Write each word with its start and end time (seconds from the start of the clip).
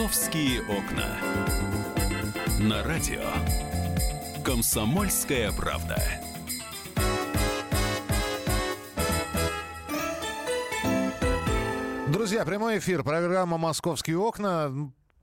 «Московские 0.00 0.62
окна». 0.62 1.18
На 2.58 2.82
радио 2.82 3.20
«Комсомольская 4.42 5.52
правда». 5.52 6.02
Друзья, 12.08 12.46
прямой 12.46 12.78
эфир. 12.78 13.02
Программа 13.02 13.58
«Московские 13.58 14.16
окна». 14.16 14.72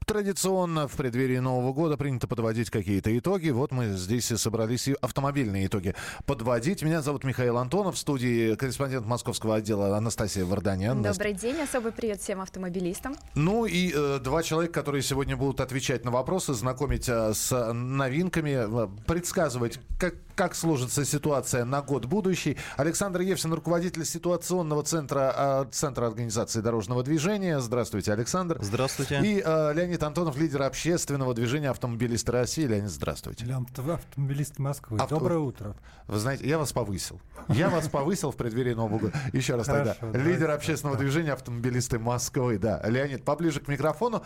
Традиционно 0.07 0.87
в 0.87 0.95
преддверии 0.95 1.39
Нового 1.39 1.73
года 1.73 1.97
принято 1.97 2.29
подводить 2.29 2.69
какие-то 2.69 3.15
итоги. 3.19 3.49
Вот 3.49 3.73
мы 3.73 3.87
здесь 3.89 4.31
и 4.31 4.37
собрались 4.37 4.87
и 4.87 4.95
автомобильные 5.01 5.67
итоги 5.67 5.95
подводить. 6.25 6.81
Меня 6.81 7.01
зовут 7.01 7.25
Михаил 7.25 7.57
Антонов, 7.57 7.95
в 7.95 7.97
студии 7.97 8.55
корреспондент 8.55 9.05
московского 9.05 9.55
отдела 9.55 9.97
Анастасия 9.97 10.45
Варданян. 10.45 11.03
Добрый 11.03 11.33
день, 11.33 11.59
особый 11.59 11.91
привет 11.91 12.21
всем 12.21 12.39
автомобилистам. 12.39 13.17
Ну 13.35 13.65
и 13.65 13.91
э, 13.93 14.19
два 14.23 14.43
человека, 14.43 14.75
которые 14.75 15.01
сегодня 15.01 15.35
будут 15.35 15.59
отвечать 15.59 16.05
на 16.05 16.11
вопросы, 16.11 16.53
знакомить 16.53 17.09
э, 17.09 17.33
с 17.33 17.73
новинками, 17.73 18.85
э, 18.85 18.87
предсказывать, 19.05 19.77
как, 19.99 20.13
как 20.37 20.53
сложится 20.53 21.03
ситуация 21.03 21.65
на 21.65 21.81
год 21.81 22.05
будущий. 22.05 22.57
Александр 22.77 23.21
Евсин, 23.21 23.51
руководитель 23.53 24.05
ситуационного 24.05 24.83
центра, 24.83 25.33
э, 25.35 25.65
центра 25.71 26.05
организации 26.05 26.61
дорожного 26.61 27.01
движения. 27.01 27.59
Здравствуйте, 27.59 28.13
Александр. 28.13 28.59
Здравствуйте. 28.61 29.19
И 29.23 29.41
э, 29.43 29.73
Леонид 29.73 30.03
Антонов, 30.03 30.37
лидер 30.37 30.61
общественного 30.61 31.33
движения 31.33 31.71
автомобилисты 31.71 32.31
России. 32.31 32.67
Леонид, 32.67 32.91
здравствуйте. 32.91 33.45
Автомобилист 33.47 34.59
Москвы. 34.59 34.99
Авто... 34.99 35.17
Доброе 35.17 35.39
утро. 35.39 35.75
Вы 36.05 36.19
знаете, 36.19 36.47
я 36.47 36.59
вас 36.59 36.71
повысил. 36.71 37.19
Я 37.49 37.69
вас 37.69 37.89
повысил 37.89 38.31
в 38.31 38.35
преддверии 38.35 38.75
Нового 38.75 38.99
года. 38.99 39.13
Еще 39.33 39.55
раз 39.55 39.65
тогда. 39.65 39.95
Лидер 40.13 40.51
общественного 40.51 40.99
движения 40.99 41.33
автомобилисты 41.33 41.97
Москвы. 41.97 42.59
Да, 42.59 42.79
Леонид, 42.87 43.25
поближе 43.25 43.59
к 43.59 43.67
микрофону. 43.67 44.23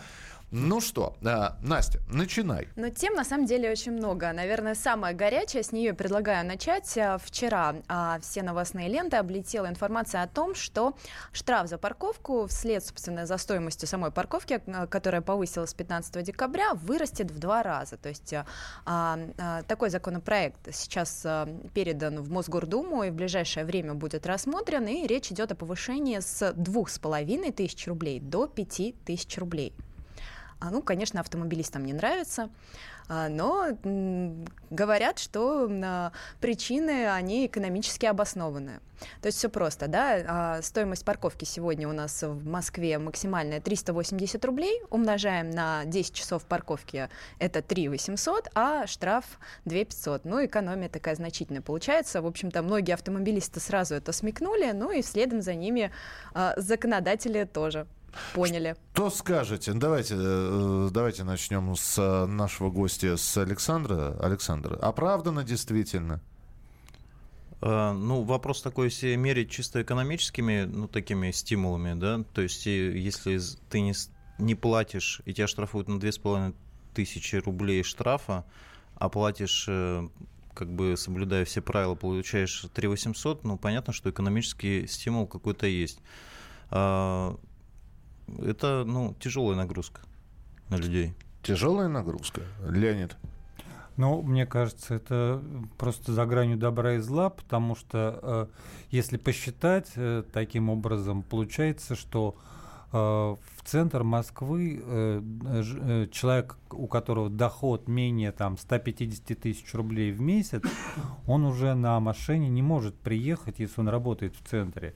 Ну 0.54 0.82
что, 0.82 1.16
а, 1.24 1.56
Настя, 1.62 2.00
начинай. 2.08 2.68
Ну, 2.76 2.90
тем 2.90 3.14
на 3.14 3.24
самом 3.24 3.46
деле 3.46 3.70
очень 3.70 3.92
много. 3.92 4.30
Наверное, 4.34 4.74
самая 4.74 5.14
горячая, 5.14 5.62
с 5.62 5.72
нее 5.72 5.94
предлагаю 6.02 6.44
начать. 6.44 6.98
А, 6.98 7.16
вчера 7.18 7.76
а, 7.86 8.18
все 8.20 8.42
новостные 8.42 8.88
ленты 8.88 9.18
облетела 9.18 9.68
информация 9.68 10.22
о 10.22 10.26
том, 10.26 10.56
что 10.56 10.94
штраф 11.30 11.68
за 11.68 11.78
парковку 11.78 12.48
вслед, 12.48 12.84
собственно, 12.84 13.24
за 13.24 13.38
стоимостью 13.38 13.86
самой 13.86 14.10
парковки, 14.10 14.60
которая 14.90 15.20
повысилась 15.20 15.70
с 15.70 15.74
15 15.74 16.24
декабря, 16.24 16.74
вырастет 16.74 17.30
в 17.30 17.38
два 17.38 17.62
раза. 17.62 17.96
То 17.98 18.08
есть 18.08 18.34
а, 18.34 18.44
а, 18.84 19.62
такой 19.62 19.90
законопроект 19.90 20.74
сейчас 20.74 21.24
передан 21.72 22.20
в 22.20 22.30
Мосгордуму 22.30 23.04
и 23.04 23.10
в 23.10 23.14
ближайшее 23.14 23.64
время 23.64 23.94
будет 23.94 24.26
рассмотрен, 24.26 24.86
и 24.88 25.06
речь 25.06 25.30
идет 25.30 25.52
о 25.52 25.54
повышении 25.54 26.18
с 26.18 26.52
двух 26.54 26.90
с 26.90 26.98
половиной 26.98 27.52
тысяч 27.52 27.86
рублей 27.86 28.18
до 28.18 28.48
пяти 28.48 28.96
тысяч 29.04 29.38
рублей. 29.38 29.72
А, 30.62 30.70
ну, 30.70 30.80
конечно, 30.80 31.18
автомобилистам 31.18 31.84
не 31.84 31.92
нравится, 31.92 32.48
а, 33.08 33.28
но 33.28 33.76
говорят, 34.70 35.18
что 35.18 35.68
а, 35.68 36.12
причины, 36.40 37.10
они 37.10 37.46
экономически 37.46 38.06
обоснованы. 38.06 38.78
То 39.20 39.26
есть 39.26 39.38
все 39.38 39.48
просто, 39.48 39.88
да, 39.88 40.60
стоимость 40.62 41.04
парковки 41.04 41.44
сегодня 41.44 41.88
у 41.88 41.92
нас 41.92 42.22
в 42.22 42.46
Москве 42.46 42.98
максимальная 42.98 43.60
380 43.60 44.44
рублей, 44.44 44.80
умножаем 44.90 45.50
на 45.50 45.84
10 45.84 46.14
часов 46.14 46.44
парковки, 46.44 47.08
это 47.40 47.60
3 47.60 47.88
800, 47.88 48.50
а 48.54 48.86
штраф 48.86 49.24
2 49.64 49.78
500. 49.86 50.24
Ну, 50.24 50.44
экономия 50.44 50.88
такая 50.88 51.16
значительная 51.16 51.62
получается. 51.62 52.22
В 52.22 52.26
общем-то, 52.28 52.62
многие 52.62 52.92
автомобилисты 52.92 53.58
сразу 53.58 53.96
это 53.96 54.12
смекнули, 54.12 54.70
ну 54.70 54.92
и 54.92 55.02
следом 55.02 55.42
за 55.42 55.54
ними 55.56 55.90
законодатели 56.56 57.42
тоже. 57.42 57.88
Поняли. 58.34 58.76
Что 58.94 59.10
скажете? 59.10 59.72
Давайте, 59.72 60.14
э, 60.16 60.88
давайте 60.92 61.24
начнем 61.24 61.74
с 61.74 61.98
э, 61.98 62.26
нашего 62.26 62.70
гостя, 62.70 63.16
с 63.16 63.36
Александра. 63.36 64.16
Александр, 64.20 64.78
оправдано 64.80 65.44
действительно? 65.44 66.20
Э, 67.60 67.92
ну, 67.92 68.22
вопрос 68.22 68.62
такой, 68.62 68.86
если 68.86 69.14
мерить 69.16 69.50
чисто 69.50 69.82
экономическими, 69.82 70.64
ну, 70.64 70.88
такими 70.88 71.30
стимулами, 71.30 71.98
да, 71.98 72.24
то 72.34 72.42
есть 72.42 72.66
если 72.66 73.38
ты 73.70 73.80
не, 73.80 73.94
не 74.38 74.54
платишь, 74.54 75.22
и 75.24 75.32
тебя 75.32 75.46
штрафуют 75.46 75.88
на 75.88 75.94
2,5 75.94 76.54
тысячи 76.94 77.36
рублей 77.36 77.82
штрафа, 77.82 78.44
а 78.96 79.08
платишь 79.08 79.68
как 80.54 80.70
бы 80.70 80.98
соблюдая 80.98 81.46
все 81.46 81.62
правила, 81.62 81.94
получаешь 81.94 82.66
3 82.74 82.88
800, 82.88 83.44
ну, 83.44 83.56
понятно, 83.56 83.94
что 83.94 84.10
экономический 84.10 84.86
стимул 84.86 85.26
какой-то 85.26 85.66
есть 85.66 85.98
это 88.38 88.84
ну, 88.86 89.14
тяжелая 89.20 89.56
нагрузка 89.56 90.00
на 90.68 90.76
людей. 90.76 91.14
Тяжелая 91.42 91.88
нагрузка, 91.88 92.42
Леонид? 92.68 93.16
Ну, 93.96 94.22
мне 94.22 94.46
кажется, 94.46 94.94
это 94.94 95.42
просто 95.76 96.12
за 96.12 96.24
гранью 96.24 96.56
добра 96.56 96.94
и 96.94 96.98
зла, 96.98 97.30
потому 97.30 97.76
что 97.76 98.18
э, 98.22 98.46
если 98.90 99.18
посчитать 99.18 99.90
э, 99.96 100.22
таким 100.32 100.70
образом, 100.70 101.22
получается, 101.22 101.94
что 101.94 102.34
э, 102.90 102.96
в 102.96 103.64
центр 103.64 104.02
Москвы 104.02 104.82
э, 104.82 105.22
э, 105.44 106.06
человек, 106.10 106.56
у 106.70 106.86
которого 106.86 107.28
доход 107.28 107.86
менее 107.86 108.32
там 108.32 108.56
150 108.56 109.38
тысяч 109.38 109.74
рублей 109.74 110.10
в 110.10 110.22
месяц, 110.22 110.62
он 111.26 111.44
уже 111.44 111.74
на 111.74 112.00
машине 112.00 112.48
не 112.48 112.62
может 112.62 112.94
приехать, 112.94 113.58
если 113.58 113.80
он 113.80 113.88
работает 113.88 114.34
в 114.36 114.48
центре. 114.48 114.94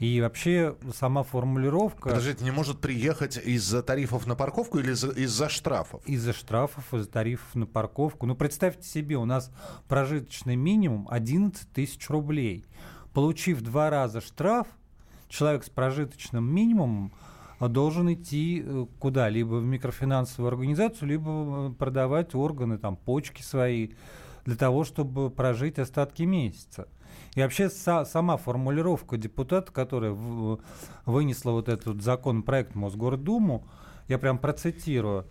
И 0.00 0.18
вообще 0.22 0.76
сама 0.94 1.22
формулировка... 1.22 2.08
Подождите, 2.08 2.42
не 2.42 2.50
может 2.50 2.80
приехать 2.80 3.36
из-за 3.36 3.82
тарифов 3.82 4.26
на 4.26 4.34
парковку 4.34 4.78
или 4.78 4.92
из-за 4.92 5.48
штрафов? 5.50 6.02
Из-за 6.06 6.32
штрафов, 6.32 6.94
из-за 6.94 7.06
тарифов 7.06 7.54
на 7.54 7.66
парковку. 7.66 8.24
Ну, 8.24 8.34
представьте 8.34 8.88
себе, 8.88 9.18
у 9.18 9.26
нас 9.26 9.52
прожиточный 9.88 10.56
минимум 10.56 11.06
11 11.10 11.70
тысяч 11.70 12.08
рублей. 12.08 12.64
Получив 13.12 13.60
два 13.60 13.90
раза 13.90 14.22
штраф, 14.22 14.66
человек 15.28 15.64
с 15.64 15.68
прожиточным 15.68 16.50
минимумом 16.50 17.12
должен 17.60 18.10
идти 18.10 18.62
э, 18.64 18.86
куда? 18.98 19.28
Либо 19.28 19.56
в 19.56 19.64
микрофинансовую 19.64 20.48
организацию, 20.48 21.08
либо 21.08 21.30
э, 21.30 21.72
продавать 21.78 22.34
органы, 22.34 22.78
там, 22.78 22.96
почки 22.96 23.42
свои, 23.42 23.90
для 24.46 24.56
того, 24.56 24.84
чтобы 24.84 25.28
прожить 25.28 25.78
остатки 25.78 26.22
месяца. 26.22 26.88
И 27.34 27.42
вообще 27.42 27.70
са, 27.70 28.04
сама 28.04 28.36
формулировка 28.36 29.16
депутата, 29.16 29.70
которая 29.72 30.12
в, 30.12 30.60
вынесла 31.06 31.52
вот 31.52 31.68
этот 31.68 32.02
законопроект 32.02 32.72
в 32.72 32.76
Мосгордуму, 32.76 33.64
я 34.08 34.18
прям 34.18 34.38
процитирую, 34.38 35.26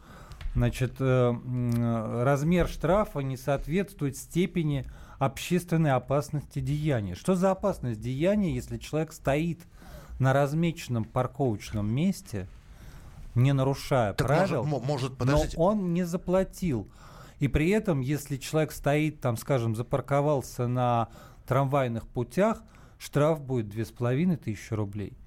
значит, 0.55 0.95
э, 0.99 2.23
размер 2.23 2.67
штрафа 2.67 3.19
не 3.19 3.37
соответствует 3.37 4.15
степени 4.15 4.85
общественной 5.17 5.91
опасности 5.91 6.59
деяния. 6.59 7.15
Что 7.15 7.35
за 7.35 7.51
опасность 7.51 7.99
деяния, 7.99 8.55
если 8.55 8.77
человек 8.77 9.11
стоит 9.11 9.59
на 10.19 10.33
размеченном 10.33 11.03
парковочном 11.03 11.93
месте, 11.93 12.47
не 13.35 13.53
нарушая 13.53 14.13
так 14.13 14.27
правил, 14.27 14.63
может, 14.63 15.19
может, 15.19 15.19
но 15.19 15.43
он 15.57 15.93
не 15.93 16.03
заплатил. 16.03 16.87
И 17.39 17.47
при 17.47 17.69
этом, 17.69 18.01
если 18.01 18.37
человек 18.37 18.71
стоит, 18.71 19.21
там, 19.21 19.37
скажем, 19.37 19.75
запарковался 19.75 20.67
на 20.67 21.07
трамвайных 21.49 22.07
путях 22.07 22.61
штраф 22.99 23.41
будет 23.41 23.69
2500 23.69 24.71
рублей. 24.77 25.17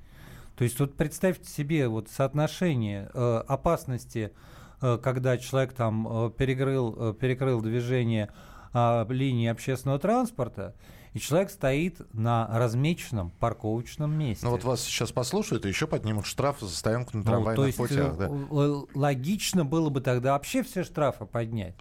То 0.57 0.65
есть 0.65 0.79
вот 0.79 0.97
представьте 0.97 1.51
себе 1.51 1.89
вот 1.89 2.09
соотношение 2.09 3.11
э, 3.13 3.43
опасности, 3.49 4.33
э, 4.81 4.99
когда 5.03 5.37
человек 5.37 5.73
там 5.73 6.27
э, 6.27 6.31
перекрыл, 6.31 6.95
э, 6.97 7.15
перекрыл 7.15 7.61
движение 7.61 8.31
э, 8.73 9.05
линии 9.09 9.49
общественного 9.49 9.99
транспорта, 9.99 10.77
и 11.13 11.19
человек 11.19 11.51
стоит 11.51 12.01
на 12.15 12.49
размеченном 12.53 13.31
парковочном 13.41 14.17
месте. 14.17 14.47
Ну 14.47 14.53
вот 14.53 14.63
вас 14.63 14.83
сейчас 14.83 15.11
послушают 15.11 15.67
и 15.67 15.69
еще 15.69 15.89
поднимут 15.89 16.27
штраф 16.27 16.61
за 16.61 16.69
стоянку 16.69 17.17
на 17.17 17.25
трамвайных 17.25 17.57
ну, 17.57 17.63
то 17.63 17.67
есть, 17.67 17.79
путях. 17.79 18.17
Да? 18.17 18.29
Э, 18.31 18.83
логично 18.95 19.65
было 19.65 19.91
бы 19.91 20.01
тогда 20.01 20.35
вообще 20.35 20.63
все 20.63 20.85
штрафы 20.85 21.27
поднять. 21.27 21.75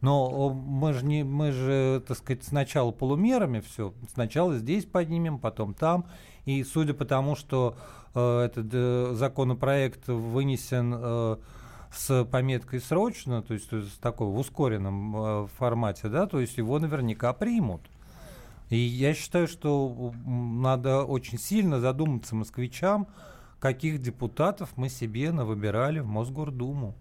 Но 0.00 0.50
мы 0.50 0.92
же, 0.94 1.04
не, 1.04 1.24
мы 1.24 1.52
же, 1.52 2.02
так 2.06 2.16
сказать, 2.16 2.42
сначала 2.44 2.90
полумерами 2.90 3.60
все. 3.60 3.92
Сначала 4.12 4.56
здесь 4.56 4.86
поднимем, 4.86 5.38
потом 5.38 5.74
там. 5.74 6.06
И 6.46 6.64
судя 6.64 6.94
по 6.94 7.04
тому, 7.04 7.36
что 7.36 7.76
э, 8.14 8.40
этот 8.40 8.66
э, 8.72 9.10
законопроект 9.12 10.08
вынесен 10.08 10.94
э, 10.96 11.36
с 11.92 12.24
пометкой 12.24 12.80
срочно, 12.80 13.42
то 13.42 13.52
есть 13.52 13.70
с 13.70 13.98
такой 13.98 14.28
в 14.28 14.38
ускоренном 14.38 15.16
э, 15.16 15.46
формате, 15.58 16.08
да, 16.08 16.26
то 16.26 16.40
есть 16.40 16.56
его 16.56 16.78
наверняка 16.78 17.32
примут. 17.34 17.82
И 18.70 18.78
я 18.78 19.14
считаю, 19.14 19.48
что 19.48 20.14
надо 20.24 21.02
очень 21.04 21.38
сильно 21.38 21.80
задуматься 21.80 22.36
москвичам, 22.36 23.08
каких 23.58 24.00
депутатов 24.00 24.70
мы 24.76 24.88
себе 24.88 25.32
навыбирали 25.32 25.98
в 25.98 26.06
Мосгордуму. 26.06 26.94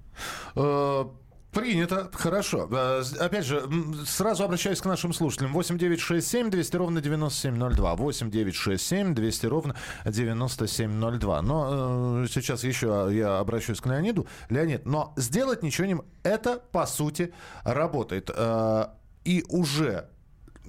Принято. 1.52 2.10
Хорошо. 2.14 2.70
Э, 2.72 3.02
Опять 3.20 3.46
же, 3.46 3.68
сразу 4.06 4.44
обращаюсь 4.44 4.82
к 4.82 4.86
нашим 4.86 5.14
слушателям. 5.14 5.52
8 5.54 5.78
9 5.78 6.00
6 6.00 6.28
7 6.28 6.50
200 6.52 6.76
ровно 6.76 7.02
9702. 7.02 7.96
8 7.96 8.30
9 8.30 8.56
6 8.56 8.86
7 8.86 9.16
200 9.16 9.46
ровно 9.48 9.76
9702. 10.06 11.42
Но 11.42 12.24
э, 12.24 12.28
сейчас 12.30 12.64
еще 12.64 13.10
я 13.12 13.40
обращусь 13.40 13.82
к 13.82 13.88
Леониду. 13.88 14.28
Леонид, 14.50 14.86
но 14.86 15.14
сделать 15.18 15.64
ничего 15.64 15.88
не... 15.88 15.98
Это, 16.24 16.62
по 16.72 16.86
сути, 16.86 17.34
работает. 17.64 18.30
Э, 18.34 18.88
и 19.26 19.44
уже 19.50 20.08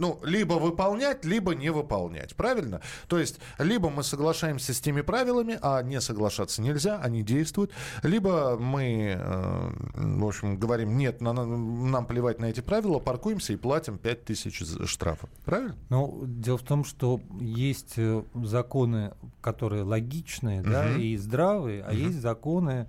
ну, 0.00 0.18
либо 0.24 0.54
выполнять, 0.54 1.24
либо 1.24 1.54
не 1.54 1.70
выполнять. 1.70 2.34
Правильно? 2.34 2.80
То 3.06 3.18
есть, 3.18 3.38
либо 3.58 3.90
мы 3.90 4.02
соглашаемся 4.02 4.72
с 4.74 4.80
теми 4.80 5.02
правилами, 5.02 5.58
а 5.62 5.82
не 5.82 6.00
соглашаться 6.00 6.62
нельзя, 6.62 6.98
они 7.00 7.22
действуют, 7.22 7.70
либо 8.02 8.56
мы, 8.58 9.14
э, 9.16 9.70
в 9.94 10.26
общем, 10.26 10.58
говорим, 10.58 10.96
нет, 10.96 11.20
на- 11.20 11.32
на- 11.32 11.44
нам 11.46 12.06
плевать 12.06 12.40
на 12.40 12.46
эти 12.46 12.60
правила, 12.60 12.98
паркуемся 12.98 13.52
и 13.52 13.56
платим 13.56 13.98
5000 13.98 14.60
з- 14.64 14.86
штрафа. 14.86 15.28
Правильно? 15.44 15.76
Ну, 15.90 16.22
дело 16.26 16.58
в 16.58 16.62
том, 16.62 16.84
что 16.84 17.20
есть 17.40 17.94
э, 17.98 18.22
законы, 18.42 19.12
которые 19.40 19.82
логичные, 19.82 20.62
да, 20.62 20.84
Мгм. 20.84 21.00
и 21.00 21.16
здравые, 21.16 21.82
а 21.82 21.92
Мгм. 21.92 21.98
есть 22.06 22.20
законы, 22.20 22.86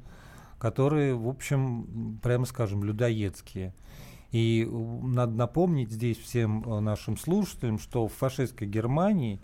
которые, 0.60 1.16
в 1.16 1.28
общем, 1.28 2.20
прямо 2.22 2.46
скажем, 2.46 2.84
людоедские. 2.84 3.74
И 4.32 4.64
э, 4.66 4.70
надо 5.06 5.34
напомнить 5.34 5.92
здесь 5.92 6.18
всем 6.18 6.64
э, 6.66 6.80
нашим 6.80 7.18
слушателям, 7.18 7.80
что 7.80 8.08
в 8.08 8.14
фашистской 8.14 8.68
Германии 8.68 9.42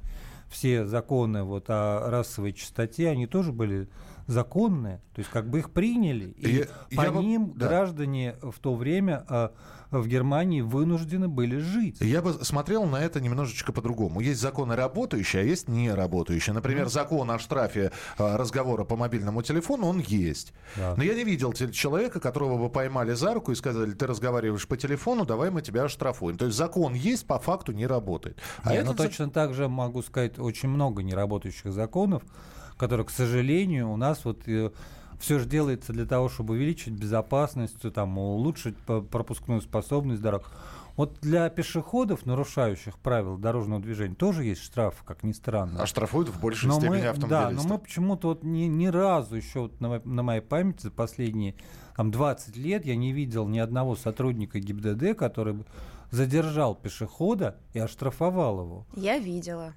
все 0.50 0.86
законы 0.86 1.44
вот 1.44 1.66
о 1.70 2.10
расовой 2.10 2.54
чистоте, 2.54 3.10
они 3.10 3.28
тоже 3.28 3.52
были 3.52 3.90
законные, 4.28 5.02
то 5.14 5.20
есть 5.20 5.30
как 5.30 5.50
бы 5.50 5.60
их 5.60 5.72
приняли, 5.72 6.32
и 6.38 6.58
Я- 6.60 6.66
по 6.98 7.02
я 7.04 7.12
бы- 7.12 7.24
ним 7.24 7.54
да. 7.56 7.68
граждане 7.68 8.36
в 8.42 8.58
то 8.60 8.76
время 8.76 9.26
э, 9.30 9.50
в 9.92 10.08
Германии 10.08 10.62
вынуждены 10.62 11.28
были 11.28 11.58
жить. 11.58 11.98
Я 12.02 12.22
бы 12.22 12.34
смотрел 12.34 12.86
на 12.86 12.98
это 12.98 13.22
немножечко 13.22 13.72
по-другому. 13.72 14.20
Есть 14.20 14.42
законы 14.42 14.76
работающие, 14.76 15.42
а 15.42 15.46
есть 15.46 15.68
не 15.68 15.92
работающие. 15.92 16.54
Например, 16.54 16.88
закон 16.90 17.30
о 17.32 17.40
штрафе 17.40 17.92
э, 18.18 18.36
разговора 18.36 18.84
по 18.84 18.96
мобильному 18.96 19.42
телефону, 19.42 19.88
он 19.88 20.00
есть. 20.00 20.54
Да. 20.76 20.96
Но 20.98 21.04
я 21.04 21.14
не 21.14 21.24
видел 21.24 21.54
человека, 21.54 22.20
которого 22.20 22.58
бы 22.58 22.70
поймали 22.70 23.14
за 23.14 23.34
руку 23.34 23.52
и 23.52 23.56
сказали, 23.56 23.92
ты 23.92 24.08
разговариваешь 24.08 24.68
по 24.68 24.78
телефону, 24.78 25.26
давай 25.26 25.50
мы 25.50 25.62
тебя 25.62 25.84
оштрафуем. 25.84 26.38
То 26.38 26.46
есть 26.46 26.58
закон 26.58 26.94
есть, 26.94 27.26
по 27.26 27.40
факту 27.40 27.72
не 27.72 27.88
работает. 27.88 28.38
А 28.64 28.72
Не, 28.72 28.80
этот 28.80 28.98
ну 28.98 29.04
точно 29.04 29.30
так 29.30 29.54
же 29.54 29.68
могу 29.68 30.02
сказать, 30.02 30.40
очень 30.40 30.70
много 30.70 31.04
неработающих 31.04 31.72
законов, 31.72 32.24
которые, 32.78 33.06
к 33.06 33.10
сожалению, 33.10 33.92
у 33.92 33.98
нас 33.98 34.24
вот 34.26 34.48
все 35.20 35.40
же 35.40 35.46
делается 35.46 35.94
для 35.94 36.06
того, 36.06 36.30
чтобы 36.30 36.56
увеличить 36.56 36.94
безопасность, 36.94 37.82
там, 37.94 38.18
улучшить 38.18 38.78
пропускную 38.78 39.62
способность 39.62 40.22
дорог. 40.22 40.52
Вот 40.96 41.20
для 41.22 41.48
пешеходов, 41.50 42.26
нарушающих 42.26 42.98
правила 42.98 43.38
дорожного 43.38 43.80
движения, 43.80 44.16
тоже 44.16 44.46
есть 44.46 44.64
штраф, 44.64 45.04
как 45.06 45.22
ни 45.22 45.32
странно. 45.32 45.84
оштрафуют 45.84 46.30
в 46.30 46.42
большей 46.42 46.70
Но 46.70 46.80
степени 46.80 46.98
мы, 46.98 47.02
да, 47.02 47.10
автомобилистов. 47.12 47.70
но 47.70 47.74
мы 47.76 47.80
почему-то 47.80 48.28
вот 48.30 48.44
ни, 48.44 48.64
ни 48.64 48.88
разу 48.88 49.36
еще 49.36 49.60
вот 49.62 49.80
на, 49.80 50.02
на 50.04 50.24
моей 50.24 50.42
памяти 50.42 50.84
за 50.84 50.92
последние 50.92 51.54
там, 51.96 52.10
20 52.10 52.58
лет 52.58 52.86
я 52.86 52.96
не 52.96 53.14
видел 53.14 53.48
ни 53.48 53.60
одного 53.60 53.96
сотрудника 53.96 54.60
ГИБДД, 54.60 55.16
который 55.16 55.54
бы 55.54 55.66
задержал 56.10 56.74
пешехода 56.74 57.58
и 57.74 57.80
оштрафовал 57.80 58.62
его. 58.62 58.86
Я 58.96 59.20
видела. 59.20 59.74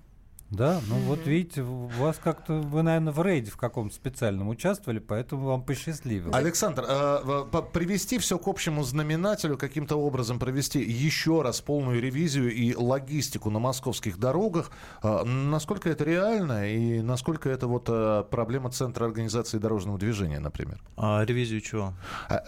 Да, 0.50 0.80
ну 0.88 0.96
вот 0.96 1.26
видите, 1.26 1.62
у 1.62 1.86
вас 1.86 2.18
как-то, 2.22 2.54
вы, 2.54 2.82
наверное, 2.82 3.12
в 3.12 3.22
рейде 3.22 3.52
в 3.52 3.56
каком-то 3.56 3.94
специальном 3.94 4.48
участвовали, 4.48 4.98
поэтому 4.98 5.46
вам 5.46 5.62
посчастливилось. 5.62 6.34
Александр, 6.34 6.84
э, 6.88 7.44
по- 7.52 7.62
привести 7.62 8.18
все 8.18 8.36
к 8.36 8.48
общему 8.48 8.82
знаменателю, 8.82 9.56
каким-то 9.56 9.94
образом 9.94 10.40
провести 10.40 10.80
еще 10.80 11.42
раз 11.42 11.60
полную 11.60 12.00
ревизию 12.02 12.52
и 12.52 12.74
логистику 12.74 13.50
на 13.50 13.60
московских 13.60 14.18
дорогах, 14.18 14.72
э, 15.04 15.22
насколько 15.22 15.88
это 15.88 16.02
реально 16.02 16.68
и 16.68 17.00
насколько 17.00 17.48
это 17.48 17.68
вот 17.68 17.84
э, 17.88 18.24
проблема 18.28 18.70
Центра 18.72 19.04
организации 19.04 19.58
дорожного 19.58 19.98
движения, 19.98 20.40
например? 20.40 20.80
А 20.96 21.24
ревизию 21.24 21.60
чего? 21.60 21.94
А, 22.28 22.42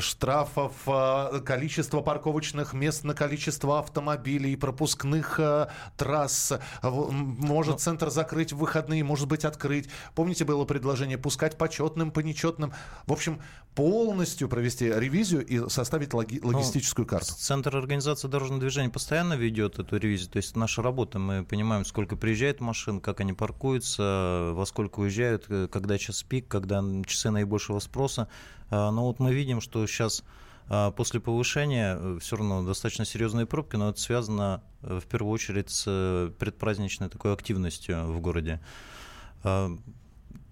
Штрафов, 0.00 0.72
количество 1.44 2.00
парковочных 2.00 2.74
мест 2.74 3.02
на 3.02 3.14
количество 3.14 3.80
автомобилей, 3.80 4.54
пропускных 4.54 5.40
трасс. 5.96 6.52
В- 7.08 7.12
м, 7.12 7.36
Может 7.40 7.80
центр 7.80 8.10
закрыть 8.10 8.52
в 8.52 8.58
выходные, 8.58 9.02
может 9.04 9.26
быть 9.28 9.44
открыть. 9.44 9.88
Помните, 10.14 10.44
было 10.44 10.64
предложение 10.64 11.18
пускать 11.18 11.56
по 11.58 11.68
четным, 11.68 12.10
по 12.10 12.20
нечетным. 12.20 12.72
В 13.06 13.12
общем, 13.12 13.40
полностью 13.74 14.48
провести 14.48 14.86
ревизию 14.86 15.46
и 15.46 15.68
составить 15.68 16.12
логи- 16.14 16.40
логистическую 16.42 17.06
карту. 17.06 17.32
Центр 17.36 17.76
организации 17.76 18.28
дорожного 18.28 18.60
движения 18.60 18.90
постоянно 18.90 19.34
ведет 19.34 19.78
эту 19.78 19.96
ревизию. 19.96 20.30
То 20.30 20.38
есть 20.38 20.50
это 20.50 20.58
наша 20.58 20.82
работа. 20.82 21.18
Мы 21.18 21.44
понимаем, 21.44 21.84
сколько 21.84 22.16
приезжает 22.16 22.60
машин, 22.60 23.00
как 23.00 23.20
они 23.20 23.32
паркуются, 23.32 24.50
во 24.54 24.64
сколько 24.66 25.00
уезжают, 25.00 25.44
э, 25.48 25.68
когда 25.70 25.96
час 25.98 26.22
пик, 26.22 26.48
когда 26.48 26.82
часы 27.06 27.30
наибольшего 27.30 27.78
спроса. 27.78 28.28
А, 28.70 28.90
Но 28.90 29.06
вот 29.06 29.18
мы 29.20 29.32
видим, 29.32 29.60
что 29.60 29.86
сейчас 29.86 30.24
после 30.68 31.20
повышения 31.20 32.18
все 32.18 32.36
равно 32.36 32.62
достаточно 32.62 33.04
серьезные 33.04 33.46
пробки, 33.46 33.76
но 33.76 33.90
это 33.90 34.00
связано 34.00 34.62
э, 34.82 35.00
в 35.02 35.06
первую 35.06 35.32
очередь 35.32 35.70
с 35.70 35.84
э, 35.86 36.30
предпраздничной 36.38 37.08
такой 37.08 37.32
активностью 37.32 38.04
в 38.04 38.20
городе. 38.20 38.60
А, 39.44 39.70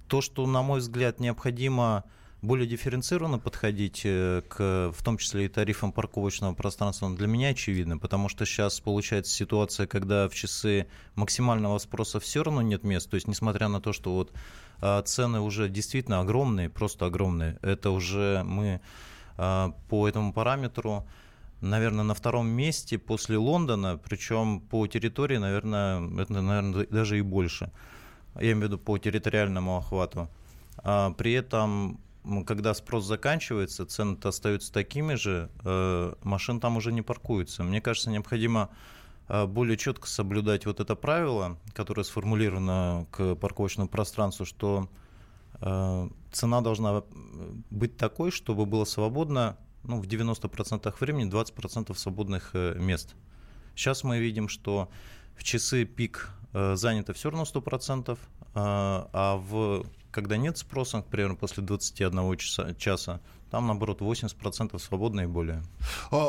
То, 0.09 0.21
что, 0.21 0.47
на 0.47 0.63
мой 0.63 0.81
взгляд, 0.81 1.21
необходимо 1.21 2.05
более 2.43 2.67
дифференцированно 2.67 3.39
подходить 3.39 4.03
э, 4.05 4.43
к, 4.49 4.93
в 4.95 5.03
том 5.03 5.19
числе 5.19 5.47
и 5.47 5.49
тарифам 5.49 5.93
парковочного 5.93 6.55
пространства, 6.55 7.11
для 7.15 7.27
меня 7.27 7.49
очевидно, 7.49 7.99
потому 7.99 8.29
что 8.29 8.47
сейчас 8.47 8.81
получается 8.81 9.35
ситуация, 9.35 9.87
когда 9.87 10.29
в 10.29 10.35
часы 10.35 10.87
максимального 11.15 11.79
спроса 11.79 12.21
все 12.21 12.43
равно 12.43 12.63
нет 12.63 12.85
мест, 12.85 13.11
то 13.11 13.17
есть 13.17 13.27
несмотря 13.27 13.69
на 13.69 13.81
то, 13.81 13.93
что 13.93 14.15
вот 14.15 14.33
а, 14.81 15.03
цены 15.03 15.41
уже 15.41 15.69
действительно 15.69 16.21
огромные, 16.21 16.71
просто 16.71 17.07
огромные, 17.07 17.59
это 17.63 17.91
уже 17.91 18.43
мы 18.45 18.75
а, 18.75 18.81
по 19.37 20.09
этому 20.09 20.33
параметру 20.33 21.07
наверное, 21.61 22.05
на 22.05 22.15
втором 22.15 22.49
месте 22.49 22.99
после 22.99 23.37
Лондона, 23.37 23.99
причем 24.03 24.61
по 24.61 24.87
территории, 24.87 25.37
наверное, 25.37 26.01
это, 26.21 26.41
наверное, 26.41 26.87
даже 26.87 27.19
и 27.19 27.23
больше. 27.23 27.71
Я 28.35 28.53
имею 28.53 28.59
в 28.59 28.63
виду 28.65 28.79
по 28.79 28.99
территориальному 28.99 29.79
охвату. 29.79 30.29
А 30.79 31.13
при 31.13 31.33
этом, 31.33 31.99
когда 32.47 32.75
спрос 32.75 33.05
заканчивается, 33.07 33.87
цены 33.87 34.19
остаются 34.23 34.73
такими 34.73 35.15
же, 35.15 35.51
э, 35.65 36.15
машин 36.23 36.61
там 36.61 36.77
уже 36.77 36.93
не 36.93 37.03
паркуются. 37.03 37.65
Мне 37.65 37.81
кажется, 37.81 38.11
необходимо 38.11 38.69
э, 39.29 39.47
более 39.47 39.79
четко 39.79 40.07
соблюдать 40.07 40.67
вот 40.67 40.81
это 40.81 40.95
правило, 40.95 41.59
которое 41.73 42.05
сформулировано 42.05 43.07
к 43.11 43.37
парковочному 43.37 43.89
пространству, 43.89 44.45
что 44.45 44.91
э, 44.91 45.06
цена 45.61 46.61
должна 46.61 47.03
быть 47.71 47.97
такой, 47.97 48.31
чтобы 48.31 48.67
было 48.67 48.85
свободно 48.85 49.57
ну, 49.85 50.01
в 50.01 50.07
90% 50.07 50.95
времени 51.01 51.31
20% 51.31 51.95
свободных 51.95 52.51
э, 52.55 52.75
мест. 52.79 53.15
Сейчас 53.75 54.05
мы 54.05 54.19
видим, 54.19 54.49
что 54.49 54.91
в 55.37 55.45
часы 55.45 55.85
пик 55.85 56.31
э, 56.53 56.77
занято 56.77 57.13
все 57.13 57.31
равно 57.31 57.45
100%, 57.45 58.19
а, 58.55 59.09
а 59.13 59.37
в, 59.37 59.87
когда 60.17 60.39
нет 60.39 60.57
спроса, 60.57 60.97
например, 60.97 61.37
после 61.37 61.63
21 61.63 62.37
часа, 62.39 62.75
часа 62.75 63.21
там, 63.51 63.67
наоборот, 63.69 64.01
80% 64.01 64.77
свободно 64.81 65.21
и 65.21 65.27
более. 65.27 65.63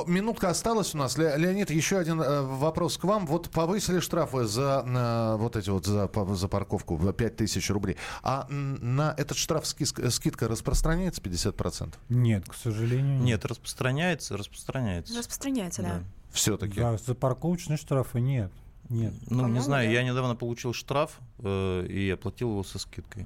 Минутка 0.05 0.49
осталась 0.49 0.93
у 0.93 0.97
нас. 0.99 1.17
Ле- 1.17 1.35
Леонид, 1.37 1.71
еще 1.71 1.97
один 1.97 2.21
э, 2.21 2.41
вопрос 2.43 2.97
к 2.97 3.05
вам. 3.05 3.25
Вот 3.25 3.49
повысили 3.49 3.99
штрафы 3.99 4.43
за 4.45 4.83
э, 4.85 5.37
вот 5.41 5.55
эти 5.55 5.69
вот 5.71 5.85
за, 5.85 6.07
по- 6.07 6.35
за 6.35 6.47
парковку 6.47 6.95
в 6.95 7.11
5000 7.11 7.69
рублей. 7.71 7.97
А 8.21 8.45
на 8.49 9.15
этот 9.17 9.35
штраф 9.37 9.65
скидка 9.65 10.47
распространяется 10.47 11.21
50%? 11.21 11.95
Нет, 12.09 12.47
к 12.47 12.53
сожалению, 12.53 13.19
Нет, 13.21 13.45
распространяется, 13.45 14.37
распространяется. 14.37 15.17
Распространяется, 15.17 15.81
да. 15.81 16.03
Все-таки. 16.31 16.79
Да, 16.79 16.97
за 16.97 17.15
парковочные 17.15 17.77
штрафы 17.77 18.19
нет. 18.19 18.51
Нет. 18.89 19.13
Ну, 19.29 19.37
не 19.37 19.41
По-моему, 19.41 19.61
знаю, 19.61 19.87
да. 19.89 19.93
я 19.93 20.03
недавно 20.03 20.35
получил 20.35 20.71
штраф 20.73 21.19
э, 21.39 21.87
и 21.87 22.11
оплатил 22.11 22.51
его 22.51 22.63
со 22.63 22.77
скидкой. 22.77 23.25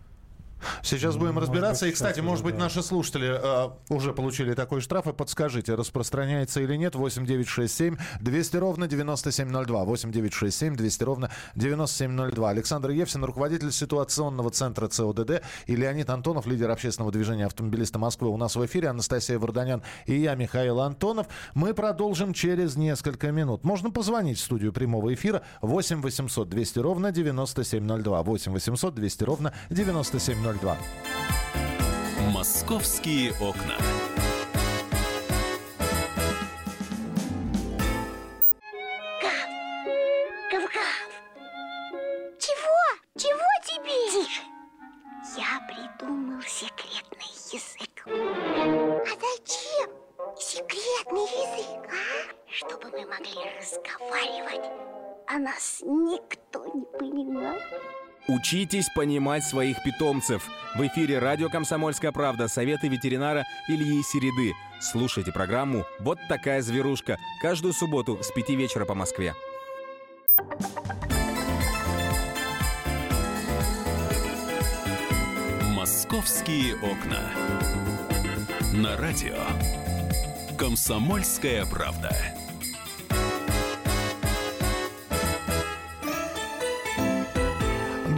Сейчас 0.84 1.16
будем 1.18 1.36
Может 1.36 1.50
разбираться. 1.50 1.86
быть, 1.86 1.92
И, 1.92 1.96
кстати, 1.96 2.20
может 2.20 2.44
быть, 2.44 2.56
да. 2.56 2.62
наши 2.62 2.82
слушатели 2.84 3.40
э, 3.42 3.70
уже 3.90 4.14
получили 4.14 4.54
такой 4.54 4.82
штраф. 4.82 5.08
И 5.08 5.14
подскажите, 5.14 5.76
распространяется 5.76 6.62
или 6.62 6.76
нет. 6.76 6.96
8 6.96 7.26
9 7.26 7.48
6 7.48 7.74
7 7.74 7.98
200 8.20 8.58
ровно 8.58 8.88
9702. 8.88 9.84
8 9.84 10.12
9 10.12 10.34
6 10.34 10.58
7 10.58 10.76
200 10.76 11.04
ровно 11.04 11.32
9702. 11.56 12.50
Александр 12.50 12.90
Евсин, 12.92 13.24
руководитель 13.24 13.72
ситуационного 13.72 14.52
центра 14.52 14.88
ЦОДД. 14.88 15.42
И 15.68 15.76
Леонид 15.76 16.10
Антонов, 16.10 16.46
лидер 16.46 16.70
общественного 16.70 17.12
движения 17.12 17.46
автомобилиста 17.46 18.00
Москвы. 18.00 18.30
У 18.30 18.38
нас 18.38 18.56
в 18.56 18.66
эфире 18.66 18.90
Анастасия 18.90 19.40
Варданян 19.40 19.82
и 20.06 20.16
я, 20.16 20.36
Михаил 20.36 20.80
Антонов. 20.82 21.28
Мы 21.54 21.74
продолжим 21.74 22.34
через 22.34 22.76
несколько 22.76 23.32
минут. 23.32 23.64
Можно 23.64 23.92
позвонить 23.92 24.40
в 24.40 24.44
студию 24.44 24.74
прямого 24.74 25.14
эфира 25.14 25.42
8 25.62 26.02
800 26.02 26.50
200 26.50 26.80
ровно 26.80 27.12
9702. 27.12 28.24
8 28.24 28.52
800 28.52 28.96
200 28.96 29.24
ровно 29.24 29.54
9702. 29.70 30.51
«Московские 32.32 33.34
окна». 33.40 33.78
Учитесь 58.52 58.90
понимать 58.90 59.46
своих 59.46 59.82
питомцев. 59.82 60.44
В 60.76 60.86
эфире 60.88 61.20
радио 61.20 61.48
«Комсомольская 61.48 62.12
правда» 62.12 62.50
советы 62.50 62.90
ветеринара 62.90 63.46
Ильи 63.70 64.04
Середы. 64.04 64.52
Слушайте 64.82 65.32
программу 65.32 65.86
«Вот 66.00 66.20
такая 66.28 66.62
зверушка» 66.62 67.18
каждую 67.42 67.74
субботу 67.74 68.20
с 68.22 68.30
5 68.30 68.50
вечера 68.50 68.84
по 68.84 68.94
Москве. 68.94 69.36
«Московские 75.74 76.76
окна». 76.76 77.32
На 78.74 78.98
радио 78.98 79.38
«Комсомольская 80.58 81.66
правда». 81.66 82.14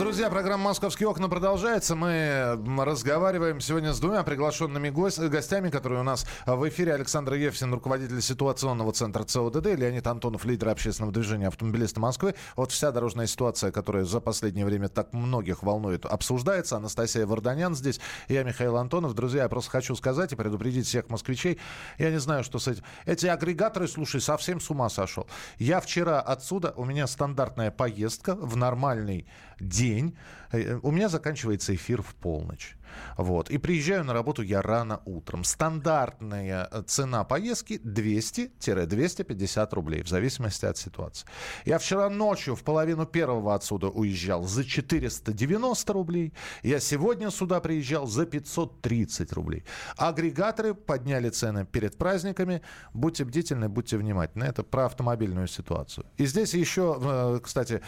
Друзья, 0.03 0.29
программа 0.29 0.65
«Московские 0.65 1.07
окна» 1.07 1.29
продолжается. 1.29 1.95
Мы 1.95 2.59
разговариваем 2.83 3.61
сегодня 3.61 3.93
с 3.93 4.01
двумя 4.01 4.23
приглашенными 4.23 4.89
гостями, 4.89 5.69
которые 5.69 6.01
у 6.01 6.03
нас 6.03 6.25
в 6.45 6.67
эфире. 6.67 6.93
Александр 6.93 7.35
Евсин, 7.35 7.73
руководитель 7.73 8.21
ситуационного 8.21 8.91
центра 8.91 9.23
ЦОДД, 9.23 9.65
Леонид 9.67 10.05
Антонов, 10.05 10.43
лидер 10.43 10.67
общественного 10.67 11.13
движения 11.13 11.47
автомобилисты 11.47 12.01
Москвы. 12.01 12.35
Вот 12.57 12.73
вся 12.73 12.91
дорожная 12.91 13.27
ситуация, 13.27 13.71
которая 13.71 14.03
за 14.03 14.19
последнее 14.19 14.65
время 14.65 14.89
так 14.89 15.13
многих 15.13 15.63
волнует, 15.63 16.05
обсуждается. 16.05 16.75
Анастасия 16.75 17.25
Варданян 17.25 17.73
здесь, 17.73 18.01
я 18.27 18.43
Михаил 18.43 18.75
Антонов. 18.75 19.13
Друзья, 19.13 19.43
я 19.43 19.49
просто 19.49 19.71
хочу 19.71 19.95
сказать 19.95 20.33
и 20.33 20.35
предупредить 20.35 20.85
всех 20.85 21.07
москвичей. 21.07 21.59
Я 21.97 22.11
не 22.11 22.19
знаю, 22.19 22.43
что 22.43 22.59
с 22.59 22.67
этим... 22.67 22.83
Эти 23.05 23.27
агрегаторы, 23.27 23.87
слушай, 23.87 24.19
совсем 24.19 24.59
с 24.59 24.69
ума 24.69 24.89
сошел. 24.89 25.27
Я 25.59 25.79
вчера 25.79 26.19
отсюда, 26.19 26.73
у 26.75 26.83
меня 26.83 27.07
стандартная 27.07 27.71
поездка 27.71 28.35
в 28.35 28.57
нормальный 28.57 29.27
день, 29.61 29.92
день. 29.93 30.15
Э, 30.51 30.79
у 30.81 30.91
меня 30.91 31.09
заканчивается 31.09 31.73
эфир 31.75 32.01
в 32.01 32.15
полночь. 32.15 32.75
Вот. 33.17 33.49
И 33.49 33.57
приезжаю 33.57 34.03
на 34.03 34.13
работу 34.13 34.41
я 34.41 34.61
рано 34.61 35.01
утром. 35.05 35.43
Стандартная 35.43 36.67
э, 36.71 36.83
цена 36.87 37.23
поездки 37.23 37.79
200-250 37.83 39.75
рублей, 39.75 40.03
в 40.03 40.09
зависимости 40.09 40.65
от 40.65 40.77
ситуации. 40.77 41.27
Я 41.65 41.77
вчера 41.77 42.09
ночью 42.09 42.55
в 42.55 42.63
половину 42.63 43.05
первого 43.05 43.55
отсюда 43.55 43.87
уезжал 43.87 44.43
за 44.43 44.63
490 44.63 45.93
рублей. 45.93 46.33
Я 46.63 46.79
сегодня 46.79 47.29
сюда 47.31 47.59
приезжал 47.59 48.07
за 48.07 48.25
530 48.25 49.33
рублей. 49.33 49.63
Агрегаторы 49.97 50.73
подняли 50.73 51.29
цены 51.29 51.65
перед 51.65 51.97
праздниками. 51.97 52.61
Будьте 52.93 53.25
бдительны, 53.25 53.69
будьте 53.69 53.97
внимательны. 53.97 54.43
Это 54.43 54.63
про 54.63 54.85
автомобильную 54.85 55.47
ситуацию. 55.47 56.05
И 56.17 56.25
здесь 56.25 56.53
еще, 56.53 56.97
э, 57.01 57.39
кстати, 57.43 57.81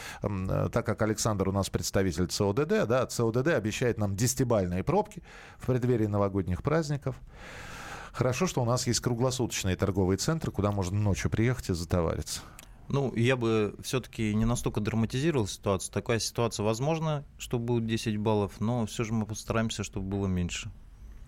так 0.72 0.86
как 0.86 1.02
Александр 1.02 1.48
у 1.48 1.52
нас 1.52 1.70
представитель 1.70 2.26
ЦОДД, 2.26 2.86
да, 2.86 3.06
ЦОДД 3.06 3.48
обещает 3.48 3.98
нам 3.98 4.16
десятибальные 4.16 4.84
пробки 4.96 5.22
в 5.58 5.66
преддверии 5.66 6.06
новогодних 6.06 6.62
праздников. 6.62 7.16
Хорошо, 8.12 8.46
что 8.46 8.62
у 8.62 8.64
нас 8.64 8.86
есть 8.86 9.00
круглосуточные 9.00 9.76
торговые 9.76 10.16
центры, 10.16 10.50
куда 10.50 10.72
можно 10.72 10.98
ночью 10.98 11.30
приехать 11.30 11.68
и 11.68 11.74
затовариться. 11.74 12.40
Ну, 12.88 13.14
я 13.14 13.36
бы 13.36 13.74
все-таки 13.82 14.34
не 14.34 14.46
настолько 14.46 14.80
драматизировал 14.80 15.46
ситуацию. 15.46 15.92
Такая 15.92 16.18
ситуация 16.18 16.64
возможна, 16.64 17.24
что 17.36 17.58
будет 17.58 17.86
10 17.86 18.16
баллов, 18.16 18.52
но 18.58 18.86
все 18.86 19.04
же 19.04 19.12
мы 19.12 19.26
постараемся, 19.26 19.84
чтобы 19.84 20.06
было 20.06 20.26
меньше. 20.26 20.70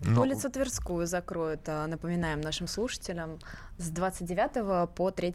Но... 0.01 0.21
Улицу 0.21 0.49
Тверскую 0.49 1.05
закроют, 1.05 1.67
а, 1.67 1.85
напоминаем 1.85 2.41
нашим 2.41 2.67
слушателям, 2.67 3.37
с 3.77 3.89
29 3.89 4.89
по 4.95 5.11
3 5.11 5.33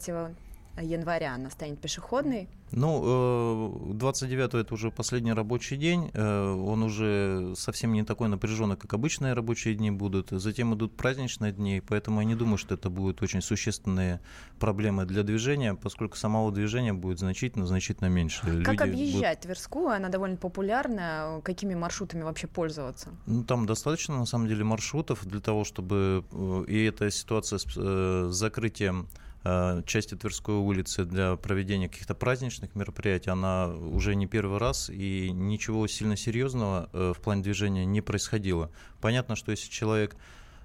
января 0.81 1.35
она 1.35 1.49
станет 1.49 1.79
пешеходной. 1.79 2.47
Ну, 2.71 3.93
29 3.93 4.53
э, 4.53 4.59
это 4.59 4.73
уже 4.73 4.91
последний 4.91 5.33
рабочий 5.33 5.77
день. 5.77 6.11
Э, 6.13 6.51
он 6.51 6.83
уже 6.83 7.53
совсем 7.55 7.93
не 7.93 8.03
такой 8.03 8.27
напряженный, 8.27 8.75
как 8.75 8.93
обычные 8.93 9.33
рабочие 9.33 9.75
дни 9.75 9.91
будут. 9.91 10.29
Затем 10.31 10.73
идут 10.75 10.95
праздничные 10.95 11.51
дни, 11.51 11.81
поэтому 11.87 12.19
я 12.19 12.25
не 12.25 12.35
думаю, 12.35 12.57
что 12.57 12.75
это 12.75 12.89
будут 12.89 13.21
очень 13.21 13.41
существенные 13.41 14.19
проблемы 14.59 15.05
для 15.05 15.23
движения, 15.23 15.75
поскольку 15.75 16.17
самого 16.17 16.51
движения 16.51 16.93
будет 16.93 17.19
значительно-значительно 17.19 18.07
меньше. 18.07 18.41
Как 18.63 18.73
Люди 18.73 18.83
объезжать 18.83 19.37
будут... 19.37 19.43
Тверскую? 19.43 19.87
Она 19.89 20.09
довольно 20.09 20.37
популярная. 20.37 21.41
Какими 21.41 21.75
маршрутами 21.75 22.23
вообще 22.23 22.47
пользоваться? 22.47 23.09
Ну, 23.25 23.43
там 23.43 23.65
достаточно, 23.65 24.17
на 24.17 24.25
самом 24.25 24.47
деле, 24.47 24.63
маршрутов 24.63 25.25
для 25.25 25.39
того, 25.39 25.63
чтобы... 25.63 26.25
Э, 26.31 26.65
и 26.67 26.83
эта 26.83 27.09
ситуация 27.11 27.59
с 27.59 28.33
закрытием 28.33 29.07
части 29.85 30.15
Тверской 30.15 30.55
улицы 30.55 31.05
для 31.05 31.35
проведения 31.35 31.87
каких-то 31.87 32.15
праздничных 32.15 32.73
мероприятий, 32.73 33.29
она 33.29 33.67
уже 33.67 34.15
не 34.15 34.25
первый 34.25 34.57
раз, 34.57 34.89
и 34.89 35.29
ничего 35.31 35.85
сильно 35.87 36.17
серьезного 36.17 36.89
э, 36.93 37.13
в 37.15 37.21
плане 37.21 37.43
движения 37.43 37.85
не 37.85 38.01
происходило. 38.01 38.71
Понятно, 39.01 39.35
что 39.35 39.51
если 39.51 39.69
человек 39.69 40.15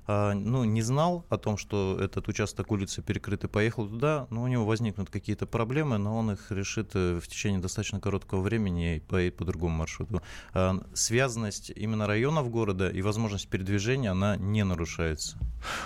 а, 0.07 0.33
ну, 0.33 0.65
не 0.65 0.83
знал 0.83 1.27
о 1.29 1.37
том, 1.37 1.57
что 1.57 1.99
этот 2.01 2.27
участок 2.29 2.73
улицы 2.73 3.03
перекрыт 3.03 3.45
и 3.45 3.49
поехал 3.49 3.87
туда, 3.87 4.27
но 4.31 4.43
у 4.43 4.47
него 4.47 4.65
возникнут 4.65 5.11
какие-то 5.11 5.47
проблемы, 5.47 5.99
но 5.99 6.17
он 6.17 6.33
их 6.33 6.51
решит 6.51 6.93
э, 6.95 7.21
в 7.23 7.29
течение 7.29 7.61
достаточно 7.61 8.01
короткого 8.01 8.41
времени 8.41 8.97
и 8.97 9.01
поедет 9.01 9.37
по 9.37 9.45
другому 9.45 9.77
маршруту. 9.77 10.23
Связанность 10.95 11.71
именно 11.77 12.07
районов 12.07 12.51
города 12.51 12.89
и 12.89 13.03
возможность 13.03 13.49
передвижения, 13.49 14.11
она 14.11 14.37
не 14.37 14.65
нарушается. 14.65 15.39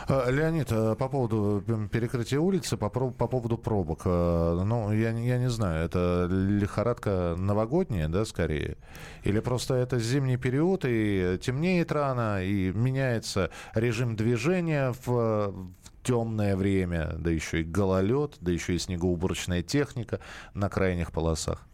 А, 0.08 0.30
Леонид, 0.30 0.68
по 0.68 1.08
поводу 1.08 1.62
перекрытия 1.90 2.38
улицы, 2.38 2.76
по, 2.76 2.88
по 2.88 3.26
поводу 3.26 3.58
пробок, 3.58 4.04
ну, 4.04 4.92
я, 4.92 5.10
я 5.10 5.38
не 5.38 5.50
знаю, 5.50 5.86
это 5.86 6.26
лихорадка 6.30 7.34
новогодняя, 7.38 8.08
да, 8.08 8.24
скорее? 8.24 8.76
Или 9.22 9.40
просто 9.40 9.74
это 9.74 9.98
зимний 9.98 10.36
период, 10.36 10.84
и 10.86 11.38
темнеет 11.40 11.92
рано, 11.92 12.44
и 12.44 12.72
меняется 12.72 13.50
режим 13.74 14.16
движения 14.16 14.94
в, 15.04 15.06
в 15.06 15.70
темное 16.04 16.54
время, 16.54 17.14
да 17.18 17.30
еще 17.30 17.62
и 17.62 17.64
гололед, 17.64 18.36
да 18.40 18.52
еще 18.52 18.74
и 18.74 18.78
снегоуборочная 18.78 19.62
техника 19.62 20.20
на 20.52 20.68
крайних 20.68 21.10
полосах? 21.10 21.66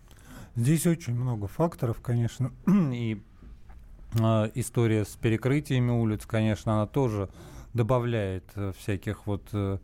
Здесь 0.57 0.87
очень 0.87 1.15
много 1.15 1.47
факторов, 1.47 2.01
конечно, 2.01 2.53
и 2.67 3.23
э, 4.15 4.51
история 4.55 5.05
с 5.05 5.17
перекрытиями 5.17 5.91
улиц, 5.91 6.27
конечно, 6.27 6.75
она 6.75 6.87
тоже 6.87 7.29
добавляет 7.75 8.45
э, 8.55 8.73
всяких 8.79 9.27
вот 9.27 9.49
э, 9.53 9.79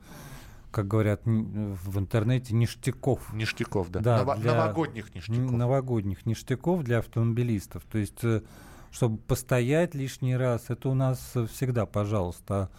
как 0.71 0.89
говорят 0.89 1.23
в 1.25 1.99
интернете, 1.99 2.55
ништяков. 2.55 3.33
Ништяков, 3.33 3.91
да. 3.91 4.01
да 4.01 4.19
Ново- 4.19 4.39
для 4.39 4.55
новогодних 4.55 5.15
ништяков. 5.15 5.51
Новогодних 5.53 6.27
ништяков 6.27 6.83
для 6.83 6.99
автомобилистов. 6.99 7.83
То 7.91 7.99
есть 7.99 8.23
э, 8.25 8.43
чтобы 8.91 9.19
постоять 9.19 9.95
лишний 9.95 10.37
раз, 10.37 10.67
это 10.69 10.89
у 10.89 10.95
нас 10.95 11.35
всегда, 11.53 11.87
пожалуйста. 11.87 12.71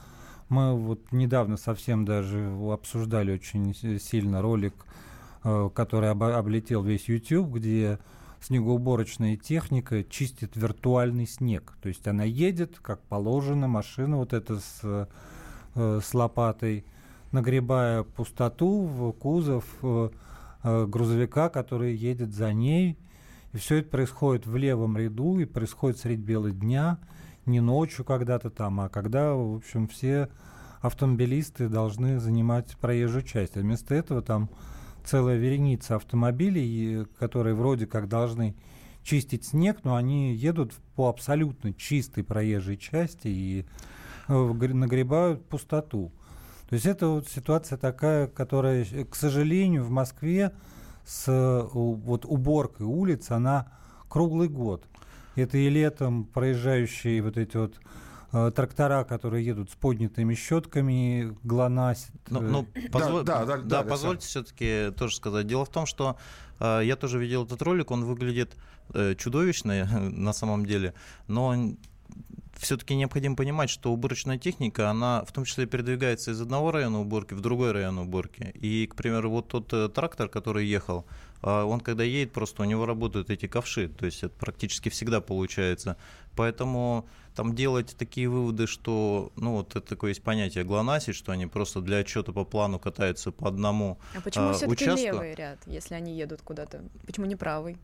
Мы 0.49 0.75
вот 0.75 1.11
недавно 1.11 1.57
совсем 1.57 2.05
даже 2.05 2.49
обсуждали 2.71 3.33
очень 3.33 3.75
сильно 3.99 4.41
ролик, 4.41 4.73
который 5.43 6.09
облетел 6.09 6.81
весь 6.81 7.09
YouTube, 7.09 7.49
где 7.55 7.99
снегоуборочная 8.47 9.35
техника 9.35 10.03
чистит 10.03 10.55
виртуальный 10.55 11.27
снег. 11.27 11.73
То 11.81 11.89
есть 11.89 12.07
она 12.07 12.23
едет, 12.23 12.79
как 12.81 13.01
положено, 13.03 13.67
машина 13.67 14.17
вот 14.17 14.31
эта 14.31 14.59
с, 14.59 14.79
э, 14.83 15.99
с 16.01 16.13
лопатой, 16.13 16.85
нагребая 17.33 18.03
пустоту 18.03 18.85
в 18.85 19.11
кузов 19.11 19.65
э, 19.81 20.09
грузовика, 20.63 21.49
который 21.49 21.93
едет 21.95 22.33
за 22.33 22.53
ней, 22.53 22.97
и 23.51 23.57
все 23.57 23.77
это 23.77 23.89
происходит 23.89 24.45
в 24.45 24.55
левом 24.55 24.97
ряду 24.97 25.39
и 25.39 25.45
происходит 25.45 25.99
средь 25.99 26.19
бела 26.19 26.49
дня, 26.49 26.99
не 27.45 27.59
ночью 27.59 28.05
когда-то 28.05 28.49
там, 28.49 28.79
а 28.79 28.89
когда, 28.89 29.33
в 29.33 29.57
общем, 29.57 29.87
все 29.87 30.29
автомобилисты 30.81 31.67
должны 31.67 32.19
занимать 32.19 32.77
проезжую 32.77 33.23
часть. 33.23 33.57
А 33.57 33.59
вместо 33.59 33.93
этого 33.93 34.21
там 34.21 34.49
целая 35.07 35.37
вереница 35.37 35.95
автомобилей, 35.95 37.05
которые 37.17 37.55
вроде 37.55 37.87
как 37.87 38.09
должны 38.09 38.55
чистить 39.03 39.45
снег, 39.45 39.79
но 39.83 39.95
они 39.95 40.35
едут 40.35 40.73
по 40.95 41.07
абсолютно 41.07 41.73
чистой 41.73 42.23
проезжей 42.23 42.77
части 42.77 43.27
и 43.27 43.65
э, 44.27 44.33
нагребают 44.33 45.47
пустоту. 45.47 46.11
То 46.69 46.73
есть 46.73 46.85
это 46.85 47.07
вот 47.07 47.29
ситуация 47.29 47.77
такая, 47.77 48.27
которая, 48.27 48.85
к 49.09 49.15
сожалению, 49.15 49.85
в 49.85 49.89
Москве 49.89 50.51
с 51.05 51.25
вот 51.73 52.25
уборкой 52.25 52.85
улиц, 52.85 53.31
она 53.31 53.71
круглый 54.09 54.49
год. 54.49 54.85
Это 55.35 55.57
и 55.57 55.69
летом 55.69 56.25
проезжающие 56.25 57.21
вот 57.21 57.37
эти 57.37 57.55
вот 57.55 57.75
э, 57.75 57.79
трактора, 58.31 59.03
которые 59.03 59.45
едут 59.45 59.71
с 59.71 59.75
поднятыми 59.75 60.35
щетками, 60.35 61.37
глонасят. 61.43 62.11
Ну, 62.29 62.41
ну, 62.41 62.67
позво... 62.91 63.23
да, 63.23 63.45
да, 63.45 63.45
да, 63.45 63.57
да, 63.57 63.63
да, 63.63 63.83
позвольте 63.83 64.21
да. 64.21 64.27
все-таки 64.27 64.91
тоже 64.97 65.15
сказать. 65.15 65.47
Дело 65.47 65.65
в 65.65 65.69
том, 65.69 65.85
что 65.85 66.17
э, 66.59 66.81
я 66.83 66.95
тоже 66.95 67.19
видел 67.19 67.45
этот 67.45 67.61
ролик, 67.61 67.91
он 67.91 68.03
выглядит 68.03 68.57
э, 68.93 69.15
чудовищно 69.15 69.85
на 70.11 70.33
самом 70.33 70.65
деле, 70.65 70.93
но 71.27 71.55
все-таки 72.59 72.95
необходимо 72.95 73.35
понимать, 73.35 73.69
что 73.69 73.91
уборочная 73.91 74.37
техника, 74.37 74.89
она 74.89 75.23
в 75.25 75.31
том 75.31 75.45
числе 75.45 75.65
передвигается 75.65 76.31
из 76.31 76.41
одного 76.41 76.71
района 76.71 76.99
уборки 77.01 77.33
в 77.33 77.41
другой 77.41 77.71
район 77.71 77.97
уборки. 77.99 78.51
И, 78.55 78.87
к 78.87 78.95
примеру, 78.95 79.29
вот 79.29 79.47
тот 79.47 79.71
э, 79.73 79.89
трактор, 79.89 80.27
который 80.29 80.65
ехал, 80.65 81.05
а 81.41 81.65
он 81.65 81.79
когда 81.79 82.03
едет, 82.03 82.33
просто 82.33 82.63
у 82.63 82.65
него 82.65 82.85
работают 82.85 83.29
эти 83.29 83.47
ковши, 83.47 83.87
то 83.87 84.05
есть 84.05 84.23
это 84.23 84.33
практически 84.37 84.89
всегда 84.89 85.21
получается. 85.21 85.97
Поэтому 86.35 87.07
там 87.35 87.55
делать 87.55 87.95
такие 87.97 88.27
выводы, 88.29 88.67
что, 88.67 89.31
ну 89.35 89.53
вот 89.53 89.75
это 89.75 89.87
такое 89.87 90.09
есть 90.09 90.23
понятие 90.23 90.63
глонасить, 90.63 91.15
что 91.15 91.31
они 91.31 91.45
просто 91.47 91.81
для 91.81 91.97
отчета 91.97 92.31
по 92.31 92.45
плану 92.45 92.79
катаются 92.79 93.31
по 93.31 93.47
одному 93.47 93.99
А 94.15 94.21
почему 94.21 94.49
а, 94.49 94.53
все-таки 94.53 94.85
участку. 94.85 95.05
левый 95.05 95.35
ряд, 95.35 95.59
если 95.67 95.93
они 95.95 96.17
едут 96.17 96.41
куда-то? 96.41 96.83
Почему 97.05 97.25
не 97.25 97.35
правый? 97.35 97.77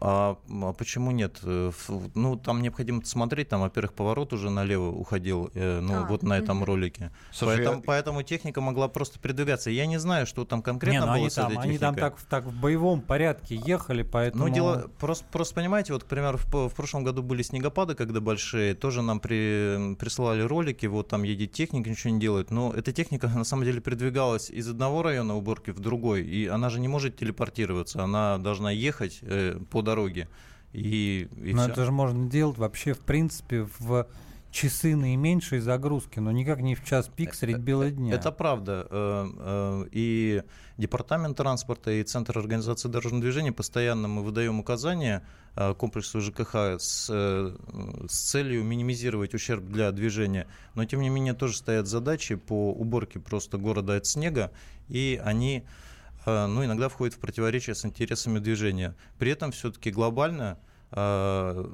А, 0.00 0.36
а 0.48 0.72
почему 0.72 1.10
нет? 1.10 1.40
Э, 1.42 1.70
Ну, 2.14 2.36
там 2.36 2.62
необходимо 2.62 3.04
смотреть, 3.04 3.48
там, 3.48 3.60
во-первых, 3.60 3.92
поворот 3.94 4.32
уже 4.32 4.50
налево 4.50 4.90
уходил, 4.90 5.50
э, 5.54 5.80
ну, 5.80 6.04
А, 6.04 6.06
вот 6.06 6.22
на 6.22 6.38
этом 6.38 6.58
мгм. 6.58 6.64
ролике. 6.64 7.10
Слушай, 7.32 7.56
поэтому, 7.56 7.76
я- 7.78 7.82
поэтому 7.86 8.22
техника 8.22 8.60
могла 8.60 8.88
просто 8.88 9.18
передвигаться. 9.18 9.70
Я 9.70 9.86
не 9.86 9.98
знаю, 9.98 10.26
что 10.26 10.44
там 10.44 10.60
Не, 10.60 10.62
конкретно 10.64 11.00
ну 11.00 11.06
было 11.06 11.14
они 11.16 11.30
с 11.30 11.34
там, 11.34 11.46
этой 11.52 11.58
они 11.62 11.78
там 11.78 11.94
техникой. 11.94 12.10
так, 12.10 12.18
в- 12.18 12.26
так 12.26 12.44
в 12.44 12.60
боевом 12.60 13.00
порядке 13.00 13.60
ехали, 13.66 14.02
поэтому... 14.02 14.46
Ну, 14.46 14.54
дело, 14.54 14.90
просто, 14.98 15.24
просто 15.30 15.54
понимаете, 15.54 15.92
вот, 15.92 16.04
к 16.04 16.06
примеру, 16.06 16.38
в, 16.38 16.68
в 16.68 16.74
прошлом 16.74 17.04
году 17.04 17.22
были 17.22 17.42
снегопады, 17.42 17.94
когда 17.94 18.20
большие, 18.20 18.74
тоже 18.74 19.02
нам 19.02 19.20
при, 19.20 19.94
присылали 19.96 20.42
ролики, 20.42 20.86
вот 20.86 21.08
там 21.08 21.22
едет 21.24 21.52
техника, 21.52 21.90
ничего 21.90 22.12
не 22.12 22.20
делает, 22.20 22.50
но 22.50 22.72
эта 22.72 22.92
техника, 22.92 23.28
на 23.34 23.44
самом 23.44 23.64
деле, 23.64 23.80
передвигалась 23.80 24.50
из 24.50 24.68
одного 24.68 25.02
района 25.02 25.36
уборки 25.36 25.70
в 25.70 25.80
другой, 25.80 26.22
и 26.22 26.46
она 26.46 26.70
же 26.70 26.80
не 26.80 26.88
может 26.88 27.16
телепортироваться, 27.16 28.02
она 28.02 28.38
должна 28.38 28.70
ехать 28.70 29.18
э, 29.22 29.58
по 29.72 29.82
дороге, 29.82 30.28
и, 30.72 31.28
и 31.42 31.52
Но 31.54 31.62
всё. 31.62 31.72
это 31.72 31.84
же 31.84 31.92
можно 31.92 32.28
делать 32.30 32.58
вообще, 32.58 32.92
в 32.92 33.00
принципе, 33.00 33.66
в 33.78 34.06
часы 34.50 34.94
наименьшей 34.94 35.60
загрузки, 35.60 36.18
но 36.18 36.30
никак 36.30 36.60
не 36.60 36.74
в 36.74 36.84
час 36.84 37.08
пик 37.08 37.34
средь 37.34 37.56
бела 37.58 37.90
дня. 37.90 38.14
Это 38.14 38.30
правда. 38.30 38.86
Э, 38.90 39.26
э, 39.38 39.88
И 39.92 40.42
Департамент 40.76 41.36
транспорта, 41.36 41.90
и 41.90 42.02
Центр 42.02 42.38
организации 42.38 42.88
дорожного 42.88 43.22
движения 43.22 43.52
постоянно 43.52 44.08
мы 44.08 44.22
выдаем 44.22 44.60
указания 44.60 45.22
э, 45.56 45.74
комплексу 45.74 46.20
ЖКХ 46.20 46.54
с, 46.78 47.08
э, 47.10 47.56
с 48.08 48.30
целью 48.30 48.62
минимизировать 48.62 49.34
ущерб 49.34 49.64
для 49.64 49.90
движения. 49.90 50.46
Но, 50.74 50.84
тем 50.84 51.00
не 51.00 51.08
менее, 51.08 51.32
тоже 51.32 51.56
стоят 51.56 51.86
задачи 51.86 52.34
по 52.34 52.72
уборке 52.72 53.20
просто 53.20 53.56
города 53.56 53.96
от 53.96 54.06
снега, 54.06 54.50
и 54.88 55.20
они 55.24 55.58
э, 55.58 55.62
ну, 56.26 56.64
иногда 56.64 56.88
входят 56.88 57.14
в 57.14 57.18
противоречие 57.18 57.74
с 57.74 57.84
интересами 57.84 58.38
движения. 58.38 58.94
При 59.18 59.30
этом 59.30 59.52
все-таки 59.52 59.90
глобально 59.90 60.58
э, 60.90 61.64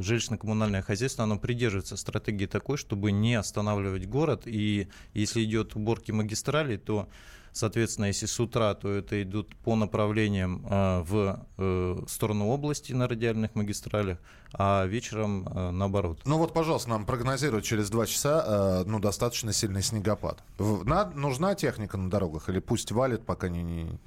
жилищно-коммунальное 0.00 0.82
хозяйство, 0.82 1.24
оно 1.24 1.38
придерживается 1.38 1.96
стратегии 1.96 2.46
такой, 2.46 2.76
чтобы 2.76 3.12
не 3.12 3.34
останавливать 3.34 4.06
город. 4.06 4.42
И 4.46 4.88
если 5.14 5.42
идет 5.44 5.74
уборки 5.74 6.12
магистралей, 6.12 6.78
то, 6.78 7.08
соответственно, 7.52 8.06
если 8.06 8.26
с 8.26 8.40
утра, 8.40 8.74
то 8.74 8.90
это 8.90 9.22
идут 9.22 9.54
по 9.56 9.76
направлениям 9.76 10.66
э, 10.68 11.02
в 11.02 11.46
э, 11.58 12.02
сторону 12.08 12.48
области 12.48 12.92
на 12.92 13.06
радиальных 13.08 13.54
магистралях, 13.54 14.18
а 14.52 14.86
вечером 14.86 15.46
э, 15.48 15.70
наоборот. 15.70 16.20
Ну 16.24 16.38
вот, 16.38 16.52
пожалуйста, 16.52 16.90
нам 16.90 17.06
прогнозируют 17.06 17.64
через 17.64 17.90
два 17.90 18.06
часа 18.06 18.82
ну, 18.86 18.98
достаточно 18.98 19.52
сильный 19.52 19.82
снегопад. 19.82 20.42
Нужна 20.58 21.54
техника 21.54 21.96
на 21.96 22.10
дорогах 22.10 22.48
или 22.48 22.58
пусть 22.58 22.92
валит, 22.92 23.24
пока 23.24 23.48
не... 23.48 23.98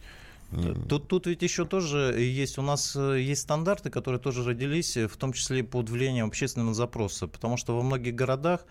Тут, 0.88 1.08
тут 1.08 1.28
ведь 1.28 1.42
еще 1.42 1.66
тоже 1.66 2.16
есть, 2.18 2.58
у 2.58 2.62
нас 2.62 2.96
есть 2.96 3.42
стандарты, 3.42 3.90
которые 3.90 4.22
тоже 4.22 4.44
родились, 4.44 4.96
в 4.96 5.18
том 5.18 5.34
числе 5.34 5.64
под 5.64 5.90
влиянием 5.90 6.28
общественного 6.28 6.74
запроса, 6.74 7.28
потому 7.28 7.58
что 7.58 7.75
во 7.75 7.82
многих 7.82 8.16
городах 8.16 8.62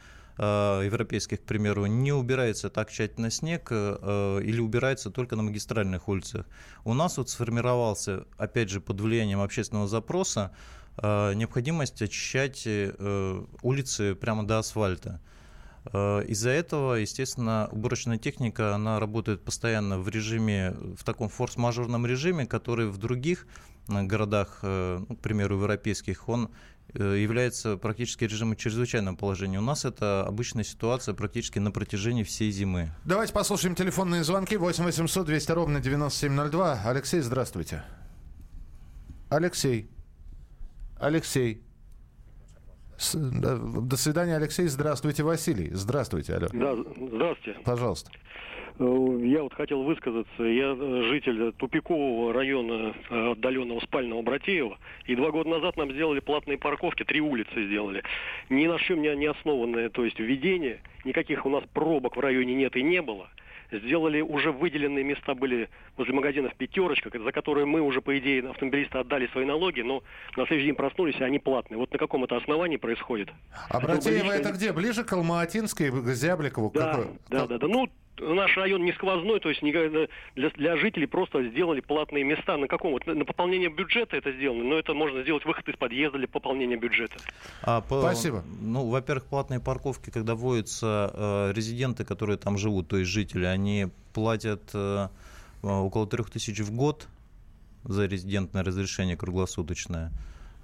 европейских, 0.43 1.43
к 1.43 1.45
примеру, 1.45 1.87
не 1.87 2.13
убирается 2.13 2.69
так 2.71 2.91
тщательно 2.91 3.31
снег 3.31 3.69
э, 3.71 3.99
э, 4.01 4.43
или 4.43 4.61
убирается 4.61 5.11
только 5.11 5.37
на 5.37 5.43
магистральных 5.43 6.09
улицах. 6.09 6.47
У 6.85 6.95
нас 6.95 7.19
вот 7.19 7.31
сформировался, 7.31 8.25
опять 8.37 8.69
же, 8.69 8.81
под 8.81 9.01
влиянием 9.01 9.41
общественного 9.41 9.87
запроса, 9.87 10.51
э, 10.97 11.35
необходимость 11.35 12.03
очищать 12.03 12.63
э, 12.67 13.45
улицы 13.63 14.15
прямо 14.15 14.45
до 14.45 14.59
асфальта. 14.59 15.21
Э, 15.93 16.25
Из-за 16.27 16.51
этого, 16.51 16.95
естественно, 16.95 17.69
уборочная 17.71 18.19
техника, 18.19 18.75
она 18.75 18.99
работает 18.99 19.45
постоянно 19.45 19.99
в 19.99 20.09
режиме, 20.09 20.73
в 20.97 21.05
таком 21.05 21.29
форс-мажорном 21.29 22.07
режиме, 22.07 22.47
который 22.47 22.89
в 22.89 22.99
других 22.99 23.47
э, 23.47 23.74
городах, 23.89 24.61
э, 24.63 24.99
ну, 25.09 25.17
к 25.17 25.21
примеру, 25.21 25.57
европейских, 25.57 26.29
он 26.29 26.51
э, 26.95 27.17
является 27.19 27.77
практически 27.77 28.25
режимом 28.25 28.57
чрезвычайного 28.57 29.17
положения. 29.17 29.59
У 29.59 29.63
нас 29.63 29.85
это 29.85 30.25
обычная 30.27 30.65
ситуация 30.65 31.15
практически 31.15 31.59
на 31.59 31.71
протяжении 31.71 32.23
всей 32.23 32.51
зимы. 32.51 32.91
Давайте 33.05 33.33
послушаем 33.33 33.75
телефонные 33.75 34.25
звонки. 34.25 34.57
8 34.57 34.85
800 34.85 35.27
200 35.27 35.53
ровно 35.53 35.81
9702. 35.81 36.81
Алексей, 36.85 37.21
здравствуйте. 37.21 37.83
Алексей. 39.29 39.91
Алексей. 40.99 41.63
С- 42.97 43.15
да, 43.19 43.57
До 43.57 43.97
свидания, 43.97 44.37
Алексей. 44.37 44.69
Здравствуйте, 44.69 45.25
Василий. 45.25 45.71
Здравствуйте, 45.73 46.35
алло. 46.35 46.49
Да, 46.53 46.75
здравствуйте. 46.97 47.59
Пожалуйста. 47.65 48.11
Э, 48.79 49.19
Я 49.23 49.43
вот 49.43 49.55
хотел 49.55 49.83
высказаться. 49.83 50.43
Я 50.43 50.75
э, 50.79 51.03
житель 51.09 51.53
тупикового 51.53 52.33
района 52.33 52.95
э, 53.11 53.33
отдаленного 53.33 53.81
спального 53.81 54.23
Братеева. 54.23 54.79
И 55.07 55.15
два 55.15 55.31
года 55.31 55.51
назад 55.51 55.77
нам 55.77 55.93
сделали 55.93 56.21
платные 56.21 56.59
парковки, 56.59 57.05
три 57.05 57.21
улицы 57.21 57.67
сделали. 57.67 58.03
Ни 58.51 58.67
на 58.67 58.79
чем 58.79 59.03
не, 59.03 59.27
основанное, 59.27 59.91
то 59.91 60.05
есть 60.05 60.19
введение. 60.19 60.81
Никаких 61.05 61.47
у 61.47 61.51
нас 61.51 61.63
пробок 61.73 62.17
в 62.17 62.21
районе 62.21 62.55
нет 62.55 62.77
и 62.77 62.83
не 62.83 63.01
было. 63.01 63.29
Сделали 63.73 64.21
уже 64.21 64.53
выделенные 64.53 65.03
места 65.03 65.35
были 65.35 65.69
возле 65.97 66.13
магазинов 66.13 66.55
«Пятерочка», 66.55 67.11
за 67.19 67.33
которые 67.33 67.65
мы 67.67 67.81
уже, 67.81 68.01
по 68.03 68.17
идее, 68.19 68.49
автомобилисты 68.49 68.99
отдали 68.99 69.27
свои 69.29 69.45
налоги, 69.45 69.81
но 69.81 70.03
на 70.37 70.47
следующий 70.47 70.67
день 70.67 70.77
проснулись, 70.77 71.17
и 71.19 71.25
они 71.25 71.39
платные. 71.39 71.79
Вот 71.79 71.91
на 71.93 71.99
каком 71.99 72.23
это 72.25 72.37
основании 72.37 72.77
происходит? 72.77 73.31
А 73.71 73.81
Братеево 73.81 74.31
это 74.31 74.53
где? 74.53 74.73
Ближе 74.73 75.03
к 75.03 75.13
Алматинской, 75.13 75.91
к 75.91 76.07
Зябликову? 76.09 76.71
Да, 76.75 76.91
Какой? 76.93 77.07
да, 77.31 77.47
да, 77.47 77.59
да. 77.59 77.67
Ну, 77.67 77.89
наш 78.21 78.57
район 78.57 78.85
не 78.85 78.93
сквозной, 78.93 79.41
то 79.41 79.49
есть 79.49 79.61
для, 79.61 80.51
для 80.51 80.77
жителей 80.77 81.07
просто 81.07 81.45
сделали 81.49 81.81
платные 81.81 82.25
места. 82.25 82.57
На 82.57 82.69
каком? 82.69 82.93
Вот 82.93 83.07
на, 83.07 83.25
пополнение 83.25 83.69
бюджета 83.69 84.17
это 84.17 84.33
сделано, 84.33 84.65
но 84.65 84.77
это 84.77 84.95
можно 84.95 85.23
сделать 85.23 85.45
выход 85.45 85.69
из 85.69 85.77
подъезда 85.77 86.19
для 86.19 86.29
пополнения 86.29 86.77
бюджета. 86.77 87.17
А 87.63 87.81
по- 87.81 88.01
Спасибо. 88.01 88.45
Ну, 88.61 88.89
во-первых, 88.89 89.25
платные 89.27 89.61
парковки, 89.61 90.11
когда 90.11 90.35
вводятся 90.35 91.11
э, 91.13 91.53
резиденты, 91.55 92.05
которые 92.05 92.37
там 92.37 92.59
живут, 92.59 92.89
то 92.89 92.97
есть 92.97 93.11
жители, 93.11 93.45
они 93.45 93.89
платят 94.13 94.71
э, 94.75 95.09
э, 95.63 95.67
около 95.67 96.07
3000 96.07 96.63
в 96.63 96.71
год 96.73 97.09
за 97.85 98.07
резидентное 98.07 98.63
разрешение 98.65 99.17
круглосуточное, 99.17 100.11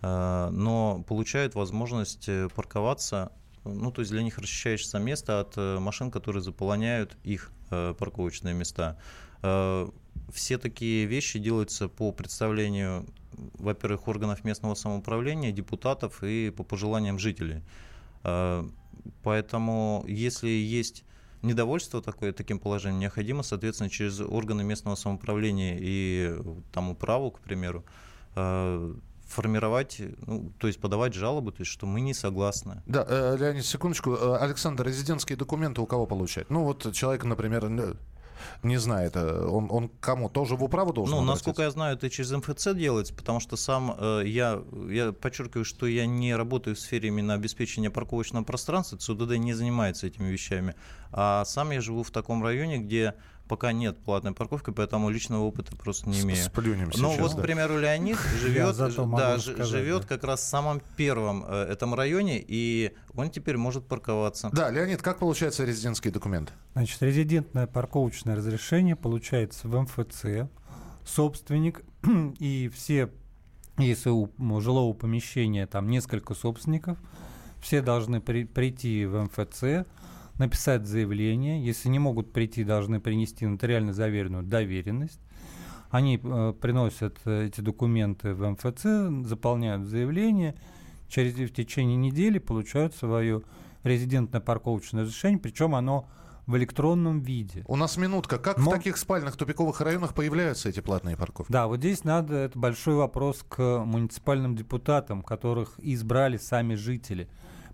э, 0.03 0.49
но 0.51 1.05
получают 1.07 1.55
возможность 1.55 2.29
э, 2.29 2.49
парковаться, 2.55 3.33
ну, 3.65 3.91
то 3.91 4.01
есть 4.01 4.11
для 4.11 4.23
них 4.23 4.39
расчищаешься 4.39 4.99
место 4.99 5.41
от 5.41 5.55
э, 5.57 5.79
машин, 5.79 6.11
которые 6.11 6.43
заполоняют 6.43 7.17
их 7.25 7.51
э, 7.71 7.95
парковочные 7.99 8.55
места. 8.55 8.97
Э, 9.43 9.89
Все 10.33 10.59
такие 10.59 11.07
вещи 11.07 11.39
делаются 11.39 11.89
по 11.89 12.13
представлению, 12.13 13.07
во-первых, 13.59 14.09
органов 14.09 14.45
местного 14.45 14.75
самоуправления, 14.75 15.53
депутатов 15.53 16.23
и 16.23 16.51
по 16.51 16.63
пожеланиям 16.65 17.19
жителей. 17.19 17.63
Поэтому, 19.23 20.05
если 20.07 20.49
есть 20.49 21.05
недовольство 21.43 22.03
такое, 22.03 22.33
таким 22.33 22.59
положением, 22.59 23.01
необходимо, 23.01 23.43
соответственно, 23.43 23.89
через 23.89 24.21
органы 24.21 24.63
местного 24.63 24.95
самоуправления 24.95 25.79
и 25.81 26.37
там 26.73 26.91
управу, 26.91 27.31
к 27.31 27.41
примеру, 27.41 27.85
формировать, 29.31 30.01
ну, 30.27 30.53
то 30.59 30.67
есть 30.67 30.81
подавать 30.81 31.15
жалобы, 31.15 31.53
то 31.53 31.61
есть 31.61 31.71
что 31.71 31.87
мы 31.87 32.01
не 32.01 32.15
согласны. 32.15 32.83
Да, 32.87 33.07
э, 33.09 33.37
Леонид, 33.39 33.65
секундочку. 33.65 34.13
Э, 34.15 34.37
Александр, 34.39 34.87
резидентские 34.87 35.37
документы 35.39 35.81
у 35.81 35.87
кого 35.87 36.07
получать? 36.07 36.51
Ну, 36.51 36.65
вот 36.65 36.93
человек, 36.93 37.25
например, 37.25 37.69
не- 38.63 38.77
знает, 38.79 39.13
э, 39.17 39.47
он, 39.47 39.69
он 39.71 39.89
кому? 40.01 40.29
Тоже 40.31 40.57
в 40.57 40.65
управу 40.65 40.93
должен 40.93 41.15
Ну, 41.17 41.23
обратиться? 41.23 41.49
насколько 41.49 41.63
я 41.63 41.71
знаю, 41.71 41.97
это 41.97 42.09
через 42.11 42.31
МФЦ 42.33 42.75
делается, 42.75 43.15
потому 43.15 43.39
что 43.39 43.57
сам 43.57 43.95
э, 43.99 44.23
я, 44.27 44.63
я 44.89 45.13
подчеркиваю, 45.13 45.65
что 45.65 45.87
я 45.87 46.07
не 46.07 46.35
работаю 46.35 46.75
в 46.75 46.81
сфере 46.81 47.09
именно 47.09 47.35
обеспечения 47.35 47.91
парковочного 47.91 48.43
пространства, 48.45 48.99
ЦУДД 48.99 49.37
не 49.37 49.53
занимается 49.53 50.07
этими 50.07 50.29
вещами, 50.29 50.75
а 51.13 51.45
сам 51.45 51.71
я 51.71 51.81
живу 51.81 52.03
в 52.03 52.11
таком 52.11 52.43
районе, 52.43 52.79
где 52.79 53.15
пока 53.51 53.73
нет 53.73 53.99
платной 53.99 54.33
парковки, 54.33 54.71
поэтому 54.71 55.11
личного 55.11 55.43
опыта 55.43 55.75
просто 55.75 56.09
не 56.09 56.21
имею. 56.21 56.41
Сплюнем 56.41 56.93
Ну 56.97 57.11
сейчас, 57.11 57.21
вот, 57.21 57.35
да. 57.35 57.39
к 57.39 57.43
примеру, 57.43 57.79
Леонид 57.81 58.17
живет, 58.41 58.77
да, 58.77 59.39
сказать, 59.41 59.67
живет 59.67 60.03
да. 60.03 60.07
как 60.07 60.23
раз 60.23 60.41
в 60.41 60.45
самом 60.45 60.81
первом 60.97 61.45
э, 61.45 61.65
этом 61.65 61.95
районе, 61.95 62.43
и 62.47 62.95
он 63.15 63.29
теперь 63.29 63.57
может 63.57 63.85
парковаться. 63.87 64.51
Да, 64.53 64.71
Леонид, 64.71 65.03
как 65.03 65.19
получаются 65.19 65.65
резидентские 65.65 66.13
документы? 66.13 66.53
Значит, 66.75 67.03
резидентное 67.03 67.67
парковочное 67.67 68.37
разрешение 68.37 68.95
получается 68.95 69.67
в 69.67 69.81
МФЦ. 69.81 70.49
Собственник 71.05 71.83
и 72.39 72.71
все, 72.73 73.11
если 73.79 74.11
у 74.11 74.61
жилого 74.61 74.93
помещения 74.93 75.67
там 75.67 75.89
несколько 75.89 76.35
собственников, 76.35 76.99
все 77.61 77.83
должны 77.83 78.21
при, 78.21 78.45
прийти 78.45 79.07
в 79.07 79.25
МФЦ, 79.25 79.87
написать 80.41 80.87
заявление. 80.87 81.65
Если 81.65 81.89
не 81.89 81.99
могут 82.01 82.33
прийти, 82.33 82.65
должны 82.65 82.99
принести 82.99 83.47
нотариально 83.47 83.93
заверенную 83.93 84.43
доверенность. 84.43 85.21
Они 85.91 86.21
э, 86.23 86.55
приносят 86.61 87.19
эти 87.27 87.61
документы 87.61 88.35
в 88.35 88.49
МФЦ, 88.49 89.29
заполняют 89.29 89.87
заявление, 89.87 90.55
через 91.09 91.35
в 91.35 91.55
течение 91.55 91.97
недели 91.97 92.39
получают 92.39 92.95
свое 92.95 93.43
резидентно-парковочное 93.83 95.03
разрешение, 95.03 95.39
причем 95.39 95.75
оно 95.75 96.09
в 96.47 96.57
электронном 96.57 97.21
виде. 97.21 97.65
У 97.67 97.77
нас 97.77 97.97
минутка. 97.97 98.39
Как 98.39 98.59
Но- 98.59 98.71
в 98.71 98.75
таких 98.75 98.97
спальных 98.97 99.37
тупиковых 99.37 99.81
районах 99.81 100.15
появляются 100.15 100.69
эти 100.69 100.81
платные 100.81 101.17
парковки? 101.17 101.53
Да, 101.53 101.67
вот 101.67 101.79
здесь 101.79 102.05
надо, 102.05 102.35
это 102.35 102.59
большой 102.59 102.95
вопрос 102.95 103.45
к 103.49 103.85
муниципальным 103.85 104.57
депутатам, 104.57 105.23
которых 105.23 105.75
избрали 105.79 106.37
сами 106.39 106.75
жители. 106.75 107.29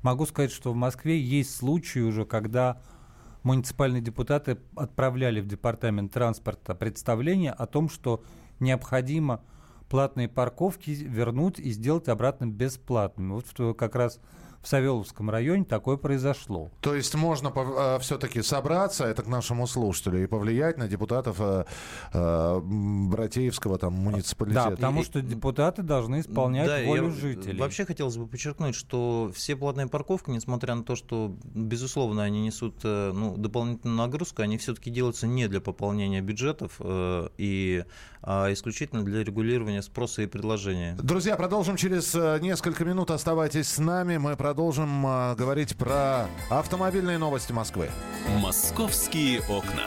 Могу 0.07 0.25
сказать, 0.25 0.53
что 0.53 0.73
в 0.73 0.77
Москве 0.77 1.21
есть 1.21 1.57
случаи 1.57 1.99
уже, 1.99 2.25
когда 2.25 2.81
муниципальные 3.43 4.01
депутаты 4.01 4.57
отправляли 4.77 5.41
в 5.41 5.49
департамент 5.49 6.13
транспорта 6.13 6.77
представление 6.77 7.51
о 7.51 7.67
том, 7.67 7.89
что 7.89 8.23
необходимо 8.61 9.43
платные 9.89 10.29
парковки 10.29 10.91
вернуть 10.91 11.59
и 11.59 11.73
сделать 11.73 12.07
обратно 12.07 12.47
бесплатными. 12.47 13.33
Вот 13.33 13.77
как 13.77 13.97
раз 13.97 14.21
в 14.63 14.69
Савеловском 14.69 15.31
районе 15.31 15.65
такое 15.65 15.97
произошло. 15.97 16.71
То 16.81 16.95
есть 16.95 17.15
можно 17.15 17.51
все-таки 18.01 18.43
собраться, 18.43 19.05
это 19.05 19.23
к 19.23 19.27
нашему 19.27 19.67
слушателю, 19.67 20.23
и 20.23 20.27
повлиять 20.27 20.79
на 20.79 20.89
депутатов 20.89 21.37
э, 21.41 21.65
э, 22.13 22.61
Братеевского 22.63 23.79
там 23.79 23.95
муниципалитета. 23.95 24.71
Да, 24.71 24.77
потому 24.77 25.01
И- 25.01 25.05
что 25.05 25.21
депутаты 25.23 25.83
должны 25.83 26.21
исполнять 26.21 26.67
Да, 26.67 26.83
волю 26.85 27.09
я 27.09 27.11
жителей. 27.11 27.59
Вообще 27.61 27.85
хотелось 27.85 28.17
бы 28.17 28.27
подчеркнуть, 28.27 28.75
что 28.75 29.31
все 29.35 29.57
платные 29.57 29.87
парковки, 29.89 30.31
несмотря 30.31 30.75
на 30.75 30.83
то, 30.85 30.97
что, 30.97 31.35
безусловно, 31.45 32.23
они 32.23 32.41
несут 32.43 32.77
э, 32.85 33.13
ну, 33.15 33.37
дополнительную 33.37 33.97
нагрузку, 33.99 34.43
они 34.43 34.59
все-таки 34.59 34.91
делаются 34.91 35.27
не 35.27 35.49
для 35.49 35.61
пополнения 35.61 36.21
бюджетов 36.21 36.77
э, 36.81 37.29
и 37.39 37.85
исключительно 38.27 39.05
для 39.05 39.23
регулирования 39.23 39.83
спроса 39.83 40.23
и 40.23 40.27
предложения. 40.27 40.97
Друзья, 41.01 41.37
продолжим 41.37 41.77
через 41.77 42.15
э, 42.15 42.39
несколько 42.41 42.85
минут. 42.85 43.11
Оставайтесь 43.11 43.69
с 43.69 43.79
нами. 43.79 44.17
Мы 44.17 44.37
продолжим 44.37 45.07
э, 45.07 45.35
говорить 45.37 45.77
про 45.77 46.27
автомобильные 46.51 47.19
новости 47.19 47.53
Москвы. 47.53 47.89
Московские 48.41 49.41
окна. 49.43 49.85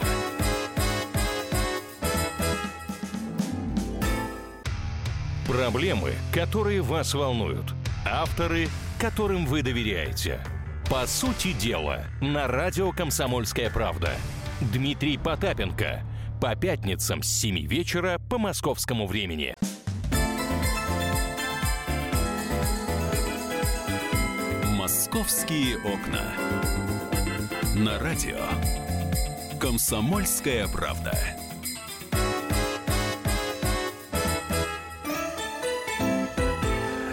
Проблемы, 5.46 6.12
которые 6.32 6.80
вас 6.80 7.12
волнуют. 7.12 7.74
Авторы, 8.06 8.68
которым 8.98 9.46
вы 9.46 9.62
доверяете. 9.62 10.40
По 10.88 11.06
сути 11.06 11.52
дела, 11.52 12.04
на 12.20 12.46
радио 12.48 12.92
«Комсомольская 12.92 13.68
правда». 13.70 14.10
Дмитрий 14.60 15.18
Потапенко. 15.18 16.02
По 16.40 16.56
пятницам 16.56 17.22
с 17.22 17.28
7 17.28 17.66
вечера 17.66 18.18
по 18.30 18.38
московскому 18.38 19.06
времени. 19.06 19.54
Московские 24.74 25.76
окна. 25.76 26.32
На 27.76 27.98
радио. 27.98 28.38
Комсомольская 29.60 30.66
правда. 30.68 31.12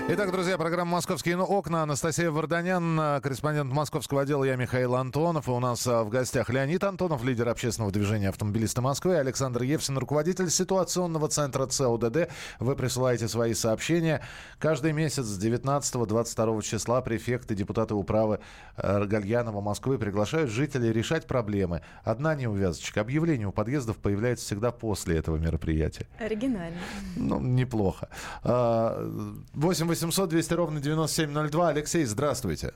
Итак, 0.10 0.32
друзья, 0.32 0.58
программа 0.58 0.92
«Московские 0.92 1.38
окна». 1.38 1.84
Анастасия 1.84 2.32
Варданян, 2.32 3.20
корреспондент 3.22 3.74
московского 3.74 4.22
отдела. 4.22 4.46
Я 4.46 4.56
Михаил 4.56 4.96
Антонов. 4.96 5.50
И 5.50 5.52
у 5.52 5.60
нас 5.60 5.86
э, 5.86 6.02
в 6.02 6.08
гостях 6.08 6.50
Леонид 6.50 6.86
Антонов, 6.86 7.26
лидер 7.26 7.50
общественного 7.50 7.92
движения 7.92 8.30
«Автомобилисты 8.30 8.80
Москвы». 8.80 9.18
Александр 9.18 9.64
Евсин, 9.64 9.98
руководитель 9.98 10.50
ситуационного 10.50 11.28
центра 11.28 11.66
ЦОДД. 11.66 12.30
Вы 12.60 12.76
присылаете 12.78 13.28
свои 13.28 13.54
сообщения. 13.54 14.22
Каждый 14.60 14.94
месяц 14.94 15.26
с 15.26 15.44
19-22 15.44 16.62
числа 16.62 17.02
префекты, 17.02 17.54
депутаты 17.54 17.94
управы 17.94 18.40
э, 18.78 19.04
Гальянова 19.04 19.60
Москвы 19.60 19.98
приглашают 19.98 20.50
жителей 20.50 20.94
решать 20.94 21.28
проблемы. 21.28 21.82
Одна 22.06 22.34
неувязочка. 22.34 23.02
Объявление 23.02 23.48
у 23.48 23.52
подъездов 23.52 23.98
появляется 23.98 24.46
всегда 24.46 24.72
после 24.72 25.18
этого 25.18 25.36
мероприятия. 25.36 26.08
Оригинально. 26.18 26.78
Ну, 27.18 27.42
неплохо. 27.42 28.08
А, 28.44 29.06
8 29.54 29.97
800 29.98 30.30
200 30.30 30.54
ровно 30.54 30.80
9702. 30.80 31.70
Алексей, 31.70 32.06
здравствуйте. 32.06 32.74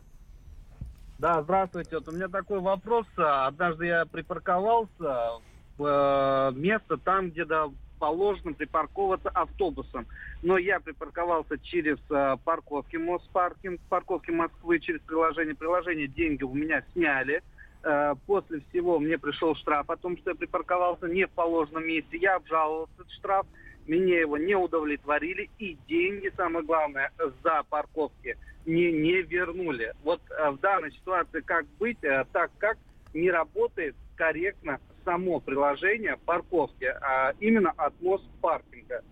Да, 1.20 1.44
здравствуйте. 1.44 1.98
Вот 1.98 2.08
у 2.08 2.12
меня 2.12 2.28
такой 2.30 2.60
вопрос. 2.60 3.06
Однажды 3.16 3.86
я 3.86 4.06
припарковался 4.06 5.40
в 5.78 5.86
э, 5.86 6.58
место 6.58 6.98
там, 6.98 7.30
где 7.30 7.46
да, 7.46 7.70
положено 8.00 8.54
припарковаться 8.54 9.30
автобусом. 9.30 10.08
Но 10.42 10.58
я 10.58 10.80
припарковался 10.80 11.60
через 11.60 12.00
э, 12.10 12.38
парковки 12.44 12.96
Моспаркинг, 12.96 13.80
парковки 13.88 14.32
Москвы, 14.32 14.80
через 14.80 15.02
приложение. 15.02 15.54
Приложение 15.54 16.08
деньги 16.08 16.44
у 16.44 16.56
меня 16.56 16.84
сняли. 16.94 17.44
Э, 17.84 18.16
После 18.26 18.62
всего 18.70 18.98
мне 18.98 19.20
пришел 19.20 19.54
штраф 19.56 19.88
о 19.92 19.96
том, 19.96 20.18
что 20.18 20.32
я 20.32 20.36
припарковался 20.36 21.06
не 21.06 21.28
в 21.28 21.30
положенном 21.32 21.86
месте. 21.86 22.18
Я 22.18 22.38
обжаловался 22.38 22.94
этот 22.98 23.12
штраф. 23.12 23.46
Меня 23.88 24.20
его 24.20 24.38
не 24.38 24.56
удовлетворили. 24.56 25.50
И 25.60 25.78
деньги, 25.88 26.32
самое 26.36 26.66
главное, 26.66 27.12
за 27.44 27.64
парковки 27.70 28.38
не, 28.66 28.92
не 28.92 29.22
вернули. 29.22 29.94
Вот 30.04 30.22
э, 30.30 30.52
в 30.52 30.60
данной 30.60 30.92
ситуации 30.92 31.42
как 31.42 31.66
быть, 31.80 32.04
э, 32.04 32.26
так 32.32 32.52
как 32.58 32.78
не 33.14 33.32
работает 33.32 33.96
корректно 34.16 34.80
само 35.04 35.40
приложение 35.40 36.18
парковки, 36.26 36.86
а 36.86 37.34
именно 37.40 37.72
от 37.76 37.94
Моспаркинга. 38.02 39.04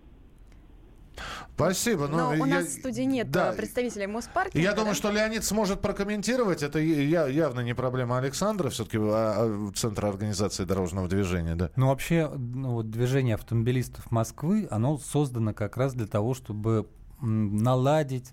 Спасибо. 1.64 2.08
Но 2.08 2.32
Ну, 2.34 2.42
у 2.42 2.46
я- 2.46 2.56
нас 2.56 2.66
в 2.66 2.78
студии 2.80 3.02
нет 3.02 3.30
да. 3.30 3.52
э, 3.52 3.56
представителей 3.56 4.06
Моспаркинга. 4.06 4.58
Я 4.60 4.72
думаю, 4.72 4.92
да? 4.92 4.94
что 4.94 5.10
Леонид 5.10 5.44
сможет 5.44 5.80
прокомментировать. 5.80 6.62
Это 6.62 6.78
я- 6.78 7.26
явно 7.26 7.60
не 7.60 7.74
проблема 7.74 8.18
Александра, 8.18 8.70
все-таки 8.70 8.98
Центра 9.76 10.08
организации 10.08 10.64
дорожного 10.64 11.08
движения. 11.08 11.54
Да. 11.54 11.70
Ну, 11.76 11.88
вообще, 11.88 12.28
ну, 12.34 12.72
вот 12.72 12.90
движение 12.90 13.34
автомобилистов 13.34 14.10
Москвы, 14.10 14.66
оно 14.70 14.98
создано 14.98 15.52
как 15.54 15.76
раз 15.76 15.94
для 15.94 16.06
того, 16.06 16.34
чтобы 16.34 16.86
наладить 17.20 18.32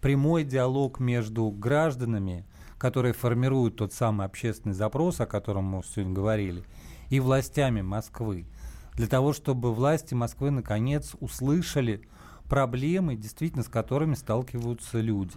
прямой 0.00 0.44
диалог 0.44 1.00
между 1.00 1.50
гражданами, 1.50 2.44
которые 2.78 3.12
формируют 3.12 3.76
тот 3.76 3.92
самый 3.92 4.26
общественный 4.26 4.74
запрос, 4.74 5.20
о 5.20 5.26
котором 5.26 5.64
мы 5.64 5.82
сегодня 5.84 6.14
говорили, 6.14 6.62
и 7.10 7.18
властями 7.20 7.80
Москвы. 7.82 8.46
Для 8.94 9.06
того, 9.08 9.32
чтобы 9.32 9.74
власти 9.74 10.14
Москвы 10.14 10.50
наконец 10.50 11.14
услышали 11.20 12.02
проблемы, 12.48 13.16
действительно, 13.16 13.62
с 13.62 13.68
которыми 13.68 14.14
сталкиваются 14.14 15.00
люди. 15.00 15.36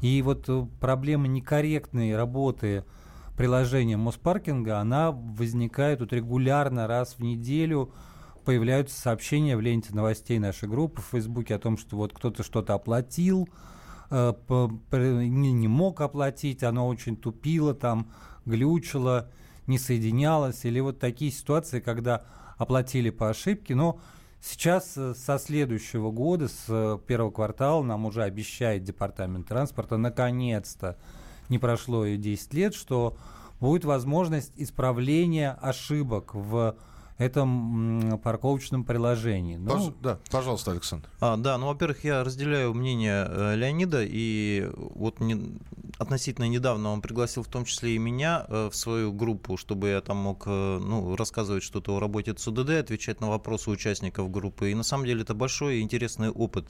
И 0.00 0.20
вот 0.22 0.44
э, 0.48 0.66
проблема 0.80 1.28
некорректной 1.28 2.16
работы 2.16 2.84
приложения 3.36 3.96
Моспаркинга, 3.96 4.78
она 4.78 5.10
возникает 5.12 6.00
вот 6.00 6.12
регулярно 6.12 6.86
раз 6.86 7.14
в 7.14 7.20
неделю. 7.20 7.90
Появляются 8.44 9.00
сообщения 9.00 9.56
в 9.56 9.60
ленте 9.60 9.94
новостей 9.94 10.38
нашей 10.38 10.68
группы 10.68 11.00
в 11.00 11.06
Фейсбуке 11.06 11.54
о 11.54 11.58
том, 11.58 11.78
что 11.78 11.96
вот 11.96 12.12
кто-то 12.12 12.42
что-то 12.42 12.74
оплатил, 12.74 13.48
э, 14.10 14.34
не 14.92 15.68
мог 15.68 16.00
оплатить, 16.00 16.62
оно 16.62 16.86
очень 16.86 17.16
тупило, 17.16 17.74
там 17.74 18.10
глючило, 18.44 19.30
не 19.66 19.78
соединялось. 19.78 20.64
Или 20.64 20.80
вот 20.80 20.98
такие 20.98 21.30
ситуации, 21.30 21.80
когда 21.80 22.24
оплатили 22.58 23.10
по 23.10 23.30
ошибке. 23.30 23.74
Но 23.74 24.00
сейчас 24.44 24.96
э, 24.96 25.14
со 25.14 25.38
следующего 25.38 26.10
года, 26.10 26.48
с 26.48 26.66
э, 26.68 26.98
первого 27.06 27.30
квартала, 27.30 27.82
нам 27.82 28.06
уже 28.06 28.22
обещает 28.22 28.84
Департамент 28.84 29.48
транспорта, 29.48 29.96
наконец-то, 29.96 30.96
не 31.48 31.58
прошло 31.58 32.04
и 32.04 32.16
10 32.16 32.54
лет, 32.54 32.74
что 32.74 33.16
будет 33.60 33.84
возможность 33.84 34.52
исправления 34.56 35.52
ошибок 35.60 36.34
в 36.34 36.76
этом 37.18 38.18
парковочном 38.22 38.84
приложении. 38.84 39.56
Ну, 39.56 39.70
Пож- 39.70 39.94
да, 40.02 40.18
пожалуйста, 40.30 40.72
Александр. 40.72 41.08
А, 41.20 41.36
да, 41.36 41.56
ну, 41.58 41.66
во-первых, 41.66 42.04
я 42.04 42.24
разделяю 42.24 42.74
мнение 42.74 43.26
э, 43.28 43.54
Леонида, 43.56 44.02
и 44.04 44.68
вот 44.74 45.20
не- 45.20 45.58
относительно 45.98 46.48
недавно 46.48 46.90
он 46.90 47.00
пригласил 47.00 47.42
в 47.42 47.48
том 47.48 47.64
числе 47.64 47.94
и 47.94 47.98
меня 47.98 48.46
э, 48.48 48.68
в 48.70 48.76
свою 48.76 49.12
группу, 49.12 49.56
чтобы 49.56 49.88
я 49.88 50.00
там 50.00 50.16
мог 50.16 50.42
э, 50.46 50.50
ну, 50.50 51.14
рассказывать 51.16 51.62
что-то 51.62 51.96
о 51.96 52.00
работе 52.00 52.34
ЦУДД, 52.34 52.70
отвечать 52.70 53.20
на 53.20 53.28
вопросы 53.28 53.70
участников 53.70 54.30
группы. 54.30 54.70
И 54.70 54.74
на 54.74 54.82
самом 54.82 55.06
деле 55.06 55.22
это 55.22 55.34
большой 55.34 55.76
и 55.78 55.80
интересный 55.80 56.30
опыт. 56.30 56.66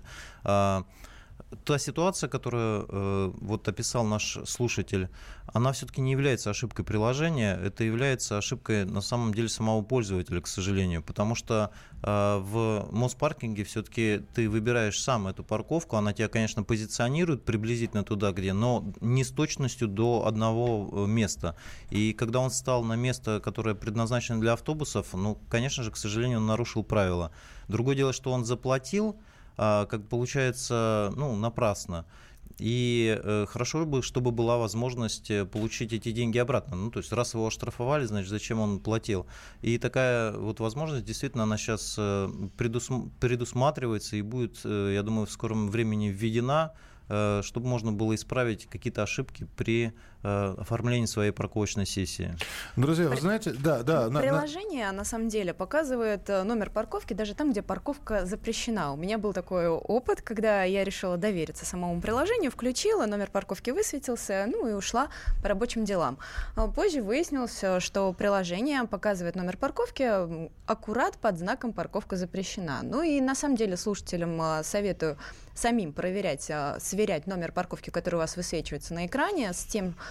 Та 1.64 1.78
ситуация, 1.78 2.28
которую 2.28 2.86
э, 2.88 3.32
вот 3.40 3.68
описал 3.68 4.04
наш 4.04 4.38
слушатель, 4.44 5.08
она 5.46 5.72
все-таки 5.72 6.00
не 6.00 6.12
является 6.12 6.50
ошибкой 6.50 6.84
приложения, 6.84 7.56
это 7.56 7.84
является 7.84 8.38
ошибкой 8.38 8.84
на 8.84 9.00
самом 9.00 9.32
деле 9.32 9.48
самого 9.48 9.82
пользователя, 9.82 10.40
к 10.40 10.46
сожалению, 10.46 11.02
потому 11.02 11.34
что 11.34 11.70
э, 12.02 12.38
в 12.38 12.88
Моспаркинге 12.90 13.64
все-таки 13.64 14.22
ты 14.34 14.48
выбираешь 14.50 15.00
сам 15.00 15.26
эту 15.26 15.44
парковку, 15.44 15.96
она 15.96 16.12
тебя, 16.12 16.28
конечно, 16.28 16.64
позиционирует 16.64 17.44
приблизительно 17.44 18.04
туда, 18.04 18.32
где, 18.32 18.52
но 18.52 18.92
не 19.00 19.24
с 19.24 19.30
точностью 19.30 19.88
до 19.88 20.26
одного 20.26 20.88
э, 20.92 21.06
места. 21.06 21.56
И 21.90 22.12
когда 22.12 22.40
он 22.40 22.50
стал 22.50 22.84
на 22.84 22.96
место, 22.96 23.40
которое 23.40 23.74
предназначено 23.74 24.40
для 24.40 24.52
автобусов, 24.52 25.14
ну, 25.14 25.38
конечно 25.48 25.82
же, 25.82 25.90
к 25.90 25.96
сожалению, 25.96 26.38
он 26.38 26.46
нарушил 26.46 26.84
правила. 26.84 27.30
Другое 27.68 27.96
дело, 27.96 28.12
что 28.12 28.32
он 28.32 28.44
заплатил, 28.44 29.16
как 29.56 30.08
получается, 30.08 31.12
ну, 31.16 31.36
напрасно. 31.36 32.04
И 32.58 33.20
э, 33.22 33.46
хорошо 33.48 33.84
бы, 33.84 34.02
чтобы 34.02 34.30
была 34.30 34.58
возможность 34.58 35.30
э, 35.30 35.44
получить 35.44 35.92
эти 35.92 36.12
деньги 36.12 36.38
обратно. 36.38 36.76
Ну, 36.76 36.90
то 36.90 37.00
есть, 37.00 37.12
раз 37.12 37.34
его 37.34 37.46
оштрафовали, 37.46 38.04
значит, 38.04 38.30
зачем 38.30 38.60
он 38.60 38.78
платил? 38.78 39.26
И 39.60 39.76
такая 39.78 40.32
вот 40.32 40.60
возможность, 40.60 41.04
действительно, 41.04 41.42
она 41.44 41.56
сейчас 41.56 41.96
э, 41.98 42.28
предусм- 42.56 43.10
предусматривается 43.18 44.16
и 44.16 44.22
будет, 44.22 44.60
э, 44.64 44.92
я 44.94 45.02
думаю, 45.02 45.26
в 45.26 45.32
скором 45.32 45.68
времени 45.68 46.08
введена, 46.08 46.74
э, 47.08 47.42
чтобы 47.42 47.66
можно 47.66 47.92
было 47.92 48.14
исправить 48.14 48.66
какие-то 48.66 49.02
ошибки 49.02 49.48
при 49.56 49.92
э, 50.24 50.54
оформлении 50.58 51.06
своей 51.06 51.30
парковочной 51.30 51.86
сессии. 51.86 52.34
Друзья, 52.76 53.08
вы 53.08 53.16
знаете, 53.16 53.52
да, 53.52 53.82
да. 53.82 54.04
на- 54.04 54.10
на- 54.10 54.20
Приложение, 54.20 54.90
на 54.92 55.04
самом 55.04 55.28
деле, 55.28 55.52
показывает 55.54 56.28
э, 56.30 56.42
номер 56.42 56.70
парковки 56.70 57.12
даже 57.14 57.34
там, 57.34 57.52
где 57.52 57.62
парковка 57.62 58.26
запрещена. 58.26 58.92
У 58.92 58.96
меня 58.96 59.18
был 59.18 59.32
такой 59.32 59.68
опыт, 59.68 60.22
когда 60.22 60.64
я 60.64 60.82
решила 60.84 61.16
довериться 61.16 61.64
самому 61.66 62.00
приложению, 62.00 62.50
включила, 62.50 63.06
номер 63.06 63.28
парковки 63.30 63.70
высветился, 63.70 64.46
ну 64.48 64.66
и 64.68 64.72
ушла 64.72 65.08
по 65.42 65.48
рабочим 65.48 65.84
делам. 65.84 66.18
А 66.56 66.66
Позже 66.68 67.02
выяснилось, 67.02 67.62
э, 67.62 67.80
что 67.80 68.12
приложение 68.12 68.84
показывает 68.84 69.36
номер 69.36 69.56
парковки 69.56 70.10
аккурат 70.66 71.18
под 71.18 71.38
знаком 71.38 71.72
«парковка 71.72 72.16
запрещена». 72.16 72.80
Ну 72.82 73.02
и 73.02 73.20
на 73.20 73.34
самом 73.34 73.56
деле 73.56 73.76
слушателям 73.76 74.40
э, 74.40 74.62
советую 74.64 75.18
самим 75.54 75.92
проверять, 75.92 76.50
сверять 76.80 77.28
номер 77.28 77.52
парковки, 77.52 77.90
который 77.90 78.16
у 78.16 78.18
вас 78.18 78.36
высвечивается 78.36 78.92
на 78.92 79.06
экране, 79.06 79.52
с 79.52 79.64
тем, 79.64 79.94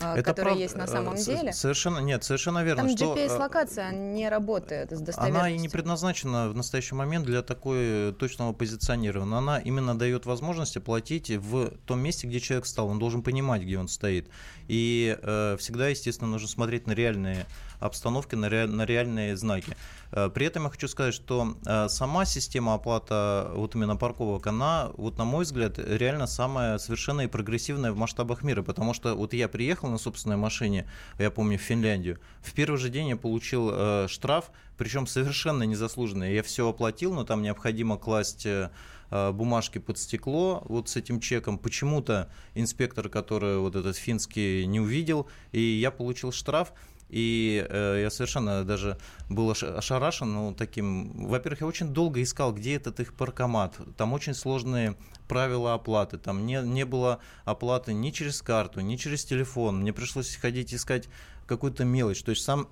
э, 0.00 0.22
который 0.22 0.44
правда, 0.46 0.60
есть 0.60 0.76
на 0.76 0.82
э, 0.84 0.86
самом 0.86 1.16
с- 1.16 1.24
деле. 1.26 1.52
Совершенно, 1.52 1.98
нет, 1.98 2.24
совершенно 2.24 2.62
верно. 2.64 2.82
Там 2.84 2.96
что, 2.96 3.16
э, 3.16 3.26
GPS-локация 3.26 3.92
не 3.92 4.28
работает 4.28 4.92
с 4.92 5.00
достоверностью. 5.00 5.40
Она 5.40 5.50
и 5.50 5.58
не 5.58 5.68
предназначена 5.68 6.48
в 6.48 6.54
настоящий 6.56 6.94
момент 6.94 7.26
для 7.26 7.42
такой 7.42 8.12
точного 8.14 8.52
позиционирования. 8.52 9.36
Она 9.38 9.58
именно 9.58 9.98
дает 9.98 10.26
возможность 10.26 10.76
оплатить 10.76 11.30
в 11.30 11.70
том 11.86 12.00
месте, 12.00 12.26
где 12.26 12.40
человек 12.40 12.66
стал. 12.66 12.88
Он 12.88 12.98
должен 12.98 13.22
понимать, 13.22 13.62
где 13.62 13.78
он 13.78 13.88
стоит. 13.88 14.28
И 14.68 15.16
э, 15.22 15.56
всегда, 15.58 15.88
естественно, 15.88 16.30
нужно 16.30 16.48
смотреть 16.48 16.86
на 16.86 16.92
реальные 16.92 17.46
обстановки, 17.78 18.34
на, 18.34 18.48
ре- 18.48 18.66
на 18.66 18.84
реальные 18.86 19.36
знаки. 19.36 19.76
Э, 20.12 20.30
При 20.32 20.46
этом 20.46 20.64
я 20.64 20.70
хочу 20.70 20.88
сказать, 20.88 21.14
что 21.14 21.56
э, 21.66 21.88
сама 21.88 22.24
система 22.24 22.74
оплата 22.74 23.50
вот 23.54 23.74
именно 23.74 23.96
парковок, 23.96 24.46
она, 24.46 24.90
вот 24.96 25.18
на 25.18 25.24
мой 25.24 25.44
взгляд, 25.44 25.78
реально 25.78 26.26
самая 26.26 26.78
совершенно 26.78 27.22
и 27.22 27.26
прогрессивная 27.26 27.92
в 27.92 27.96
масштабах 27.96 28.42
мира, 28.42 28.62
потому 28.62 28.94
что 28.94 29.14
вот 29.14 29.34
я 29.34 29.48
приехал 29.48 29.85
на 29.88 29.98
собственной 29.98 30.36
машине, 30.36 30.86
я 31.18 31.30
помню, 31.30 31.58
в 31.58 31.62
Финляндию, 31.62 32.18
в 32.42 32.52
первый 32.52 32.78
же 32.78 32.88
день 32.88 33.08
я 33.08 33.16
получил 33.16 33.70
э, 33.72 34.06
штраф, 34.08 34.50
причем 34.76 35.06
совершенно 35.06 35.64
незаслуженный. 35.64 36.34
Я 36.34 36.42
все 36.42 36.68
оплатил, 36.68 37.14
но 37.14 37.24
там 37.24 37.42
необходимо 37.42 37.96
класть 37.96 38.46
э, 38.46 38.70
э, 39.10 39.32
бумажки 39.32 39.78
под 39.78 39.98
стекло 39.98 40.62
вот 40.68 40.88
с 40.88 40.96
этим 40.96 41.20
чеком. 41.20 41.58
Почему-то 41.58 42.30
инспектор, 42.54 43.08
который 43.08 43.58
вот 43.58 43.74
этот 43.74 43.96
финский, 43.96 44.66
не 44.66 44.80
увидел, 44.80 45.28
и 45.52 45.60
я 45.60 45.90
получил 45.90 46.32
штраф. 46.32 46.72
И 47.08 47.64
э, 47.68 48.00
я 48.02 48.10
совершенно 48.10 48.64
даже 48.64 48.98
был 49.28 49.50
ош- 49.50 49.76
ошарашен 49.76 50.32
ну, 50.32 50.54
таким. 50.54 51.28
Во-первых, 51.28 51.60
я 51.60 51.66
очень 51.66 51.92
долго 51.92 52.20
искал, 52.22 52.52
где 52.52 52.74
этот 52.76 52.98
их 52.98 53.14
паркомат. 53.14 53.76
Там 53.96 54.12
очень 54.12 54.34
сложные 54.34 54.96
правила 55.28 55.74
оплаты. 55.74 56.18
Там 56.18 56.46
не, 56.46 56.60
не 56.62 56.84
было 56.84 57.20
оплаты 57.44 57.92
ни 57.94 58.10
через 58.10 58.42
карту, 58.42 58.80
ни 58.80 58.96
через 58.96 59.24
телефон. 59.24 59.80
Мне 59.80 59.92
пришлось 59.92 60.34
ходить 60.34 60.74
искать 60.74 61.08
какую-то 61.46 61.84
мелочь. 61.84 62.22
То 62.22 62.30
есть 62.30 62.42
сам 62.42 62.68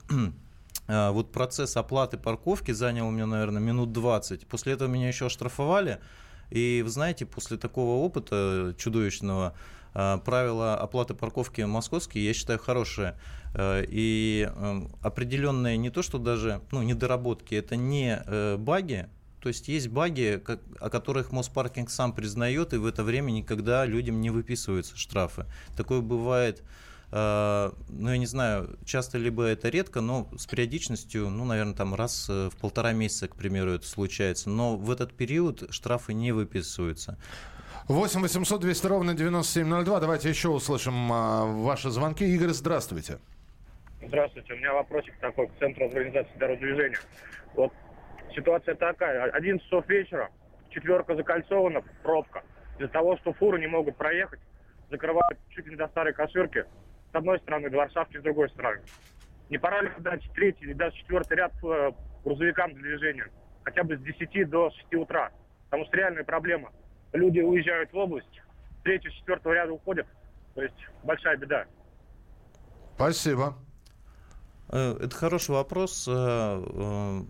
э, 0.89 1.11
вот 1.13 1.31
процесс 1.31 1.77
оплаты 1.77 2.19
парковки 2.19 2.73
занял 2.73 3.07
у 3.07 3.11
меня, 3.13 3.27
наверное, 3.27 3.63
минут 3.63 3.93
20. 3.93 4.49
После 4.49 4.73
этого 4.73 4.89
меня 4.89 5.09
еще 5.09 5.27
оштрафовали. 5.27 6.01
И 6.55 6.83
вы 6.85 6.91
знаете, 6.91 7.27
после 7.27 7.57
такого 7.57 8.05
опыта 8.05 8.75
чудовищного, 8.79 9.55
э, 9.95 10.19
правила 10.25 10.77
оплаты 10.77 11.15
парковки 11.15 11.63
московские, 11.63 12.25
я 12.25 12.33
считаю, 12.33 12.61
хорошие. 12.61 13.19
Э, 13.55 13.85
И 13.89 14.49
э, 14.49 14.83
определенные 15.03 15.77
не 15.77 15.91
то, 15.91 16.03
что 16.03 16.19
даже 16.19 16.61
ну, 16.71 16.83
недоработки, 16.83 17.57
это 17.57 17.75
не 17.75 18.23
э, 18.25 18.57
баги, 18.57 19.09
то 19.41 19.49
есть 19.49 19.69
есть 19.69 19.89
баги, 19.89 20.43
о 20.81 20.91
которых 20.91 21.33
Моспаркинг 21.33 21.91
сам 21.91 22.13
признает, 22.15 22.73
и 22.73 22.79
в 22.79 22.87
это 22.87 23.03
время 23.03 23.33
никогда 23.33 23.85
людям 23.85 24.21
не 24.21 24.31
выписываются 24.31 24.97
штрафы. 24.97 25.45
Такое 25.77 26.01
бывает, 26.01 26.63
ну 27.15 28.11
я 28.11 28.19
не 28.19 28.27
знаю, 28.27 28.77
часто 28.85 29.19
либо 29.19 29.45
это 29.45 29.69
редко, 29.69 30.01
но 30.01 30.29
с 30.37 30.47
периодичностью, 30.47 31.29
ну, 31.29 31.45
наверное, 31.45 31.75
там 31.75 31.95
раз 31.95 32.29
э, 32.29 32.49
в 32.51 32.57
полтора 32.57 32.93
месяца, 32.93 33.29
к 33.29 33.37
примеру, 33.37 33.71
это 33.71 33.87
случается. 33.87 34.51
Но 34.51 34.77
в 34.77 34.91
этот 34.91 35.15
период 35.15 35.73
штрафы 35.73 36.13
не 36.13 36.33
выписываются. 36.33 37.17
8 37.87 38.21
800 38.21 38.61
200 38.61 38.87
ровно 38.89 39.15
9702. 39.15 40.01
Давайте 40.01 40.29
еще 40.29 40.49
услышим 40.49 41.13
а, 41.13 41.45
ваши 41.45 41.91
звонки. 41.91 42.25
Игорь, 42.25 42.49
здравствуйте. 42.49 43.19
Здравствуйте, 44.03 44.55
у 44.55 44.57
меня 44.57 44.73
вопросик 44.75 45.17
такой 45.21 45.47
к 45.47 45.59
Центру 45.61 45.87
организации 45.87 46.37
дорожного 46.37 46.73
движения. 46.73 46.99
Вот 47.55 47.73
ситуация 48.35 48.75
такая, 48.75 49.31
11 49.31 49.65
часов 49.65 49.89
вечера, 49.89 50.31
четверка 50.71 51.15
закольцована, 51.15 51.83
пробка. 52.03 52.43
Из-за 52.79 52.89
того, 52.89 53.17
что 53.19 53.33
фуры 53.35 53.61
не 53.61 53.69
могут 53.69 53.97
проехать, 53.97 54.41
закрывают 54.91 55.39
чуть 55.51 55.65
ли 55.67 55.73
не 55.73 55.77
до 55.77 55.87
старой 55.89 56.13
косырки 56.13 56.65
с 57.15 57.17
одной 57.17 57.39
стороны, 57.39 57.71
до 57.71 57.77
Варшавки 57.77 58.19
с 58.19 58.23
другой 58.23 58.51
стороны. 58.51 58.83
Не 59.49 59.59
пора 59.59 59.83
ли 59.83 59.91
дать 60.01 60.29
третий 60.35 60.65
или 60.65 60.73
даже 60.73 60.97
четвертый 60.97 61.37
ряд 61.37 61.53
э, 61.63 61.93
грузовикам 62.25 62.75
для 62.75 62.83
движения? 62.83 63.31
Хотя 63.63 63.85
бы 63.85 63.97
с 63.97 64.01
10 64.01 64.51
до 64.51 64.71
6 64.71 64.95
утра. 64.97 65.31
Потому 65.67 65.85
что 65.87 65.97
реальная 65.97 66.25
проблема. 66.25 66.73
Люди 67.13 67.39
уезжают 67.39 67.93
в 67.93 67.97
область, 67.97 68.43
с 68.81 68.83
третьего, 68.83 69.13
с 69.13 69.15
четвертого 69.15 69.53
ряда 69.53 69.73
уходят. 69.73 70.09
То 70.55 70.63
есть 70.63 70.75
большая 71.05 71.37
беда. 71.37 71.67
Спасибо. 72.97 73.55
Э, 74.71 74.97
Это 75.01 75.15
хороший 75.15 75.53
вопрос, 75.53 76.09
э, 76.09 77.23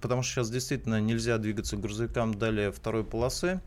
потому 0.00 0.22
что 0.22 0.34
сейчас 0.34 0.50
действительно 0.50 1.00
нельзя 1.00 1.38
двигаться 1.38 1.76
грузовикам 1.76 2.34
далее 2.34 2.70
второй 2.70 3.02
полосы. 3.02 3.60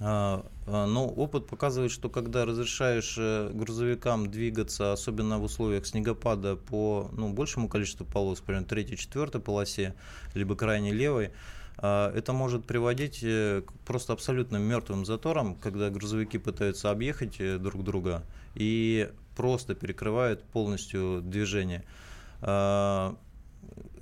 А, 0.00 0.44
а, 0.66 0.86
Но 0.86 1.06
опыт 1.06 1.46
показывает, 1.46 1.92
что 1.92 2.08
когда 2.08 2.44
разрешаешь 2.44 3.16
э, 3.18 3.50
грузовикам 3.52 4.30
двигаться, 4.30 4.92
особенно 4.92 5.38
в 5.38 5.44
условиях 5.44 5.86
снегопада, 5.86 6.56
по 6.56 7.08
ну, 7.12 7.32
большему 7.32 7.68
количеству 7.68 8.04
полос, 8.04 8.40
например, 8.40 8.64
третьей, 8.64 8.96
четвертой 8.96 9.40
полосе, 9.40 9.94
либо 10.34 10.56
крайней 10.56 10.92
левой, 10.92 11.30
а, 11.76 12.12
это 12.12 12.32
может 12.32 12.66
приводить 12.66 13.20
э, 13.22 13.62
к 13.64 13.72
просто 13.84 14.12
абсолютно 14.12 14.56
мертвым 14.56 15.04
заторам, 15.04 15.54
когда 15.54 15.90
грузовики 15.90 16.38
пытаются 16.38 16.90
объехать 16.90 17.36
э, 17.38 17.58
друг 17.58 17.84
друга 17.84 18.24
и 18.56 19.12
просто 19.36 19.74
перекрывают 19.74 20.42
полностью 20.44 21.20
движение. 21.22 21.84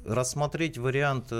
Рассмотреть 0.04 0.76
вариант 0.78 1.32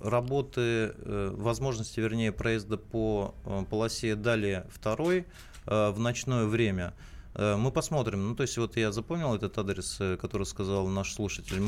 работы, 0.00 0.60
э, 0.60 1.34
возможности, 1.36 2.00
вернее, 2.00 2.32
проезда 2.32 2.76
по 2.76 3.34
э, 3.44 3.64
полосе 3.68 4.14
далее 4.14 4.66
второй 4.70 5.26
э, 5.66 5.90
в 5.90 5.98
ночное 5.98 6.46
время. 6.46 6.94
Мы 7.32 7.70
посмотрим. 7.70 8.28
Ну, 8.28 8.34
то 8.34 8.42
есть 8.42 8.58
вот 8.58 8.76
я 8.76 8.90
запомнил 8.90 9.32
этот 9.36 9.56
адрес, 9.56 9.98
который 10.20 10.44
сказал 10.46 10.88
наш 10.88 11.14
слушатель. 11.14 11.62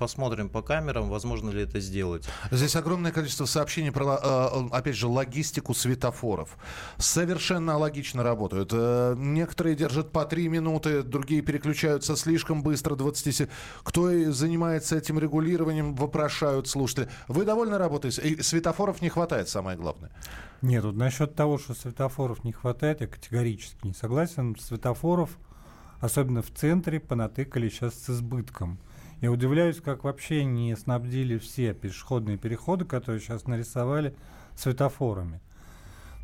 Посмотрим 0.00 0.48
по 0.48 0.62
камерам, 0.62 1.10
возможно 1.10 1.50
ли 1.50 1.60
это 1.64 1.78
сделать. 1.78 2.26
Здесь 2.50 2.74
огромное 2.74 3.12
количество 3.12 3.44
сообщений 3.44 3.92
про, 3.92 4.18
э, 4.22 4.68
опять 4.72 4.96
же, 4.96 5.08
логистику 5.08 5.74
светофоров. 5.74 6.56
Совершенно 6.96 7.76
логично 7.76 8.22
работают. 8.22 8.70
Э, 8.72 9.14
Некоторые 9.18 9.76
держат 9.76 10.10
по 10.10 10.24
3 10.24 10.48
минуты, 10.48 11.02
другие 11.02 11.42
переключаются 11.42 12.16
слишком 12.16 12.62
быстро, 12.62 12.96
20 12.96 13.36
секунд. 13.36 13.52
Кто 13.82 14.32
занимается 14.32 14.96
этим 14.96 15.18
регулированием, 15.18 15.94
вопрошают 15.94 16.66
слушатели. 16.66 17.10
Вы 17.28 17.44
довольны 17.44 17.76
работой? 17.76 18.10
И 18.10 18.40
светофоров 18.40 19.02
не 19.02 19.10
хватает, 19.10 19.50
самое 19.50 19.76
главное. 19.76 20.10
Нет, 20.62 20.82
вот 20.82 20.94
насчет 20.94 21.34
того, 21.34 21.58
что 21.58 21.74
светофоров 21.74 22.42
не 22.42 22.52
хватает, 22.52 23.02
я 23.02 23.06
категорически 23.06 23.86
не 23.86 23.92
согласен. 23.92 24.56
Светофоров, 24.58 25.28
особенно 26.00 26.40
в 26.40 26.50
центре, 26.50 27.00
понатыкали 27.00 27.68
сейчас 27.68 27.92
с 27.96 28.08
избытком. 28.08 28.78
Я 29.20 29.30
удивляюсь, 29.30 29.80
как 29.80 30.04
вообще 30.04 30.44
не 30.44 30.74
снабдили 30.76 31.36
все 31.36 31.74
пешеходные 31.74 32.38
переходы, 32.38 32.86
которые 32.86 33.20
сейчас 33.20 33.46
нарисовали, 33.46 34.14
светофорами. 34.56 35.40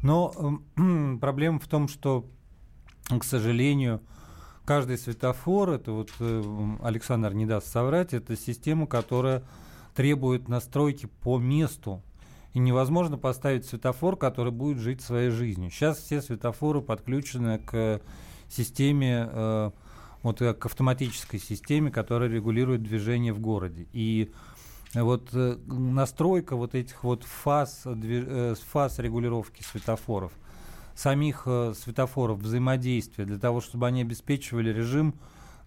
Но 0.02 0.60
э, 0.76 1.16
проблема 1.20 1.58
в 1.58 1.66
том, 1.66 1.88
что, 1.88 2.26
к 3.08 3.22
сожалению, 3.22 4.00
каждый 4.64 4.96
светофор, 4.96 5.70
это 5.70 5.92
вот 5.92 6.10
э, 6.20 6.76
Александр 6.82 7.34
не 7.34 7.44
даст 7.44 7.68
соврать, 7.68 8.14
это 8.14 8.36
система, 8.36 8.86
которая 8.86 9.42
требует 9.94 10.48
настройки 10.48 11.06
по 11.06 11.38
месту. 11.38 12.02
И 12.54 12.58
невозможно 12.58 13.18
поставить 13.18 13.66
светофор, 13.66 14.16
который 14.16 14.52
будет 14.52 14.78
жить 14.78 15.02
своей 15.02 15.28
жизнью. 15.28 15.70
Сейчас 15.70 15.98
все 15.98 16.22
светофоры 16.22 16.80
подключены 16.80 17.58
к 17.58 18.00
системе, 18.48 19.28
э, 19.30 19.70
вот 20.26 20.42
э, 20.42 20.54
к 20.54 20.66
автоматической 20.66 21.40
системе, 21.40 21.90
которая 21.90 22.28
регулирует 22.28 22.82
движение 22.82 23.32
в 23.32 23.40
городе. 23.40 23.86
И 23.92 24.32
вот 24.94 25.28
э, 25.32 25.56
настройка 25.66 26.56
вот 26.56 26.74
этих 26.74 27.04
вот 27.04 27.24
фаз, 27.24 27.82
э, 27.84 28.54
фаз 28.70 28.98
регулировки 28.98 29.62
светофоров, 29.62 30.32
самих 30.94 31.42
э, 31.46 31.74
светофоров 31.76 32.38
взаимодействия, 32.38 33.24
для 33.24 33.38
того, 33.38 33.60
чтобы 33.60 33.86
они 33.86 34.02
обеспечивали 34.02 34.70
режим, 34.70 35.14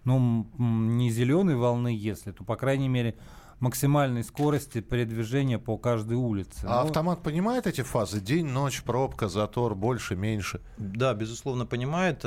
ну, 0.04 0.48
не 0.58 1.10
зеленой 1.10 1.56
волны, 1.56 1.90
если, 1.90 2.32
то, 2.32 2.44
по 2.44 2.56
крайней 2.56 2.88
мере, 2.88 3.16
максимальной 3.60 4.24
скорости 4.24 4.80
передвижения 4.80 5.60
по 5.60 5.78
каждой 5.78 6.16
улице. 6.16 6.66
А 6.66 6.82
ну, 6.82 6.88
автомат 6.88 7.22
понимает 7.22 7.68
эти 7.68 7.82
фазы? 7.82 8.22
День, 8.22 8.48
ночь, 8.48 8.82
пробка, 8.84 9.28
затор, 9.28 9.76
больше, 9.76 10.16
меньше? 10.16 10.62
Да, 10.78 11.14
безусловно, 11.14 11.66
понимает. 11.66 12.24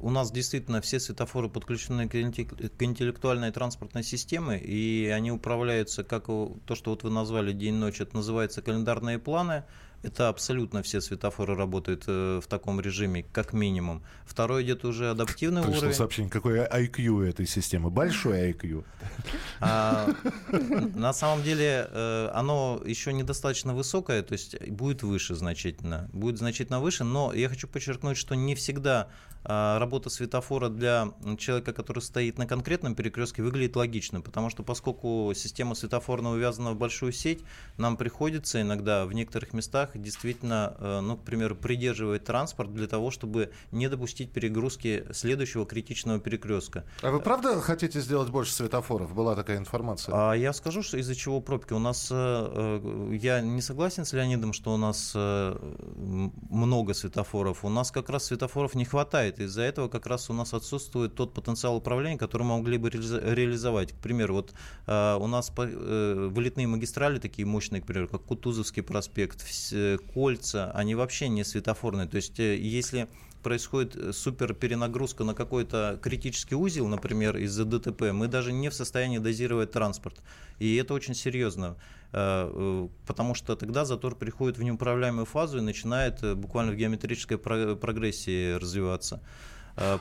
У 0.00 0.10
нас 0.10 0.30
действительно 0.30 0.80
все 0.80 1.00
светофоры 1.00 1.48
подключены 1.48 2.08
к 2.08 2.14
интеллектуальной 2.14 3.50
транспортной 3.50 4.02
системе, 4.02 4.58
и 4.58 5.06
они 5.08 5.32
управляются, 5.32 6.04
как 6.04 6.26
то, 6.26 6.74
что 6.74 6.90
вот 6.90 7.02
вы 7.02 7.10
назвали 7.10 7.52
день-ночь, 7.52 8.00
это 8.00 8.16
называется 8.16 8.60
календарные 8.62 9.18
планы. 9.18 9.64
Это 10.02 10.28
абсолютно 10.28 10.82
все 10.82 11.00
светофоры 11.00 11.56
работают 11.56 12.04
э, 12.06 12.40
в 12.42 12.46
таком 12.46 12.80
режиме, 12.80 13.24
как 13.32 13.52
минимум. 13.52 14.02
Второй 14.24 14.62
идет 14.62 14.84
уже 14.84 15.10
адаптивный 15.10 15.62
Пришло 15.62 15.78
уровень. 15.78 15.94
сообщение, 15.94 16.30
какой 16.30 16.58
IQ 16.58 17.26
этой 17.26 17.46
системы. 17.46 17.90
Большой 17.90 18.52
IQ. 18.52 18.84
А, 19.60 20.08
на 20.94 21.12
самом 21.12 21.42
деле 21.42 21.88
э, 21.90 22.30
оно 22.32 22.80
еще 22.84 23.12
недостаточно 23.12 23.74
высокое, 23.74 24.22
то 24.22 24.34
есть 24.34 24.60
будет 24.68 25.02
выше 25.02 25.34
значительно. 25.34 26.08
Будет 26.12 26.38
значительно 26.38 26.78
выше, 26.78 27.02
но 27.02 27.32
я 27.32 27.48
хочу 27.48 27.66
подчеркнуть, 27.66 28.16
что 28.16 28.36
не 28.36 28.54
всегда 28.54 29.08
а, 29.44 29.78
работа 29.78 30.10
светофора 30.10 30.68
для 30.68 31.12
человека, 31.38 31.72
который 31.72 32.00
стоит 32.00 32.38
на 32.38 32.46
конкретном 32.46 32.94
перекрестке, 32.94 33.42
выглядит 33.42 33.76
логично, 33.76 34.20
потому 34.20 34.50
что 34.50 34.62
поскольку 34.62 35.32
система 35.34 35.74
светофорная 35.74 36.32
увязана 36.32 36.72
в 36.72 36.76
большую 36.76 37.12
сеть, 37.12 37.42
нам 37.76 37.96
приходится 37.96 38.60
иногда 38.60 39.06
в 39.06 39.12
некоторых 39.12 39.52
местах 39.52 39.87
действительно, 39.94 40.76
э, 40.78 41.00
ну, 41.00 41.16
к 41.16 41.24
примеру, 41.24 41.56
придерживать 41.56 42.24
транспорт 42.24 42.74
для 42.74 42.86
того, 42.86 43.10
чтобы 43.10 43.52
не 43.72 43.88
допустить 43.88 44.32
перегрузки 44.32 45.06
следующего 45.12 45.66
критичного 45.66 46.18
перекрестка. 46.20 46.84
А 47.02 47.10
вы 47.10 47.20
правда 47.20 47.60
хотите 47.60 48.00
сделать 48.00 48.30
больше 48.30 48.52
светофоров? 48.52 49.14
Была 49.14 49.34
такая 49.34 49.58
информация. 49.58 50.14
А 50.14 50.34
я 50.34 50.52
скажу, 50.52 50.82
что 50.82 50.98
из-за 50.98 51.14
чего 51.14 51.40
пробки. 51.40 51.72
У 51.72 51.78
нас, 51.78 52.08
э, 52.10 52.14
э, 52.14 53.16
я 53.16 53.40
не 53.40 53.62
согласен 53.62 54.04
с 54.04 54.12
Леонидом, 54.12 54.52
что 54.52 54.74
у 54.74 54.76
нас 54.76 55.14
много 55.14 56.94
светофоров. 56.94 57.64
У 57.64 57.68
нас 57.68 57.90
как 57.90 58.10
раз 58.10 58.26
светофоров 58.26 58.74
не 58.74 58.84
хватает. 58.84 59.40
Из-за 59.40 59.62
этого 59.62 59.88
как 59.88 60.06
раз 60.06 60.30
у 60.30 60.32
нас 60.32 60.54
отсутствует 60.54 61.14
тот 61.14 61.34
потенциал 61.34 61.76
управления, 61.76 62.18
который 62.18 62.42
мы 62.42 62.58
могли 62.58 62.78
бы 62.78 62.90
реализовать. 62.90 63.92
К 63.92 63.96
примеру, 63.96 64.34
вот 64.34 64.52
у 64.86 65.26
нас 65.26 65.52
вылетные 65.56 66.66
магистрали 66.66 67.18
такие 67.18 67.46
мощные, 67.46 67.82
к 67.82 67.86
примеру, 67.86 68.08
как 68.08 68.22
Кутузовский 68.24 68.82
проспект, 68.82 69.42
кольца, 70.14 70.70
они 70.72 70.94
вообще 70.94 71.28
не 71.28 71.44
светофорные. 71.44 72.06
То 72.06 72.16
есть 72.16 72.38
э, 72.40 72.56
если 72.56 73.08
происходит 73.42 74.14
супер 74.16 74.52
перенагрузка 74.54 75.24
на 75.24 75.34
какой-то 75.34 75.98
критический 76.02 76.54
узел, 76.54 76.88
например, 76.88 77.36
из-за 77.36 77.64
ДТП, 77.64 78.12
мы 78.12 78.28
даже 78.28 78.52
не 78.52 78.68
в 78.68 78.74
состоянии 78.74 79.18
дозировать 79.18 79.70
транспорт. 79.70 80.20
И 80.58 80.76
это 80.76 80.94
очень 80.94 81.14
серьезно. 81.14 81.76
Э, 82.12 82.50
э, 82.52 82.88
потому 83.06 83.34
что 83.34 83.54
тогда 83.54 83.84
затор 83.84 84.14
приходит 84.16 84.58
в 84.58 84.62
неуправляемую 84.62 85.26
фазу 85.26 85.58
и 85.58 85.60
начинает 85.60 86.22
э, 86.22 86.34
буквально 86.34 86.72
в 86.72 86.76
геометрической 86.76 87.38
прогрессии 87.38 88.54
развиваться. 88.54 89.20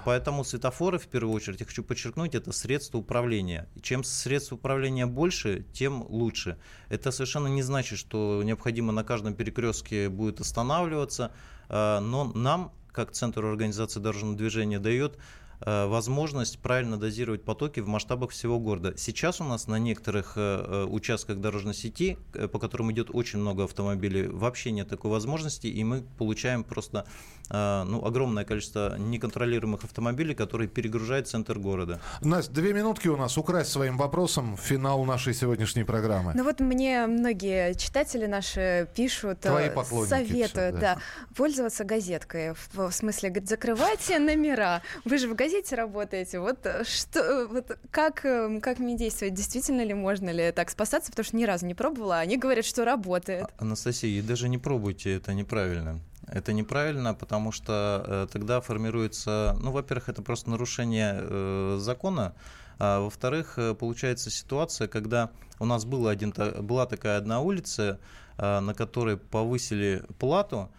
Поэтому 0.06 0.44
светофоры, 0.44 0.98
в 0.98 1.08
первую 1.08 1.36
очередь, 1.36 1.60
я 1.60 1.66
хочу 1.66 1.84
подчеркнуть, 1.84 2.34
это 2.34 2.52
средство 2.52 2.98
управления. 2.98 3.70
Чем 3.82 4.04
средств 4.04 4.54
управления 4.54 5.06
больше, 5.06 5.66
тем 5.74 6.04
лучше. 6.10 6.58
Это 6.90 7.12
совершенно 7.12 7.48
не 7.48 7.62
значит, 7.62 8.00
что 8.00 8.42
необходимо 8.44 8.92
на 8.92 9.04
каждом 9.04 9.36
перекрестке 9.36 10.10
будет 10.10 10.40
останавливаться, 10.42 11.32
но 11.70 12.32
нам, 12.34 12.72
как 12.92 13.12
Центр 13.12 13.46
организации 13.46 14.00
дорожного 14.00 14.36
движения, 14.36 14.80
дает 14.80 15.18
Э, 15.18 15.47
возможность 15.60 16.60
правильно 16.60 16.98
дозировать 16.98 17.44
потоки 17.44 17.80
в 17.80 17.88
масштабах 17.88 18.32
всего 18.32 18.60
города. 18.60 18.94
Сейчас 18.98 19.42
у 19.42 19.44
нас 19.44 19.68
на 19.68 19.80
некоторых 19.80 20.34
э, 20.36 20.40
э, 20.40 20.86
участках 20.86 21.40
дорожной 21.40 21.74
сети, 21.74 22.18
по 22.52 22.60
которым 22.60 22.92
идет 22.92 23.10
очень 23.12 23.40
много 23.40 23.64
автомобилей, 23.64 24.28
вообще 24.28 24.72
нет 24.72 24.88
такой 24.88 25.12
возможности, 25.12 25.68
и 25.68 25.84
мы 25.84 26.04
получаем 26.18 26.64
просто 26.64 27.06
ну, 27.50 28.06
огромное 28.06 28.44
количество 28.44 28.98
неконтролируемых 28.98 29.86
автомобилей, 29.86 30.36
которые 30.36 30.68
перегружают 30.68 31.30
центр 31.30 31.58
города. 31.58 32.02
Настя, 32.22 32.52
две 32.52 32.74
минутки 32.74 33.08
у 33.08 33.16
нас 33.16 33.38
украсть 33.38 33.72
своим 33.72 33.96
вопросом 33.98 34.58
финал 34.58 35.06
нашей 35.06 35.34
сегодняшней 35.34 35.86
программы. 35.86 36.34
Ну 36.36 36.44
вот 36.44 36.60
мне 36.60 37.08
многие 37.08 37.74
читатели 37.76 38.26
наши 38.26 38.90
пишут, 38.94 39.40
Твои 39.40 39.70
советуют 40.06 40.50
все, 40.50 40.72
да. 40.72 40.80
Да, 40.80 40.98
пользоваться 41.38 41.86
газеткой. 41.86 42.54
В, 42.54 42.90
в 42.90 42.92
смысле, 42.92 43.30
говорит, 43.30 43.48
закрывайте 43.48 44.20
номера. 44.20 44.82
Вы 45.06 45.18
же 45.18 45.30
в 45.30 45.36
газете 45.36 45.47
газете 45.48 45.76
работаете, 45.76 46.40
вот 46.40 46.66
э, 46.66 46.84
что, 46.84 47.48
вот 47.48 47.78
как, 47.90 48.26
э, 48.26 48.60
как 48.60 48.80
мне 48.80 48.98
действовать? 48.98 49.34
Действительно 49.34 49.82
ли 49.84 49.94
можно 49.94 50.30
ли 50.30 50.52
так 50.52 50.70
спасаться? 50.70 51.12
Потому 51.12 51.26
что 51.26 51.38
ни 51.38 51.46
разу 51.46 51.66
не 51.66 51.74
пробовала, 51.74 52.20
они 52.20 52.38
говорят, 52.38 52.66
что 52.66 52.84
работает. 52.84 53.46
А, 53.58 53.64
Анастасия, 53.64 54.22
даже 54.22 54.50
не 54.50 54.58
пробуйте, 54.58 55.16
это 55.16 55.34
неправильно. 55.34 56.00
Это 56.28 56.52
неправильно, 56.52 57.14
потому 57.14 57.54
что 57.54 58.04
э, 58.06 58.28
тогда 58.32 58.60
формируется, 58.60 59.58
ну, 59.62 59.72
во-первых, 59.72 60.10
это 60.10 60.22
просто 60.22 60.50
нарушение 60.50 61.16
э, 61.18 61.78
закона, 61.80 62.34
а 62.80 63.00
во-вторых, 63.00 63.58
э, 63.58 63.74
получается 63.74 64.30
ситуация, 64.30 64.90
когда 64.90 65.30
у 65.60 65.66
нас 65.66 65.86
была, 65.86 66.12
один, 66.12 66.34
была 66.60 66.86
такая 66.86 67.18
одна 67.18 67.40
улица, 67.40 68.00
э, 68.38 68.60
на 68.60 68.74
которой 68.74 69.16
повысили 69.16 70.04
плату, 70.20 70.70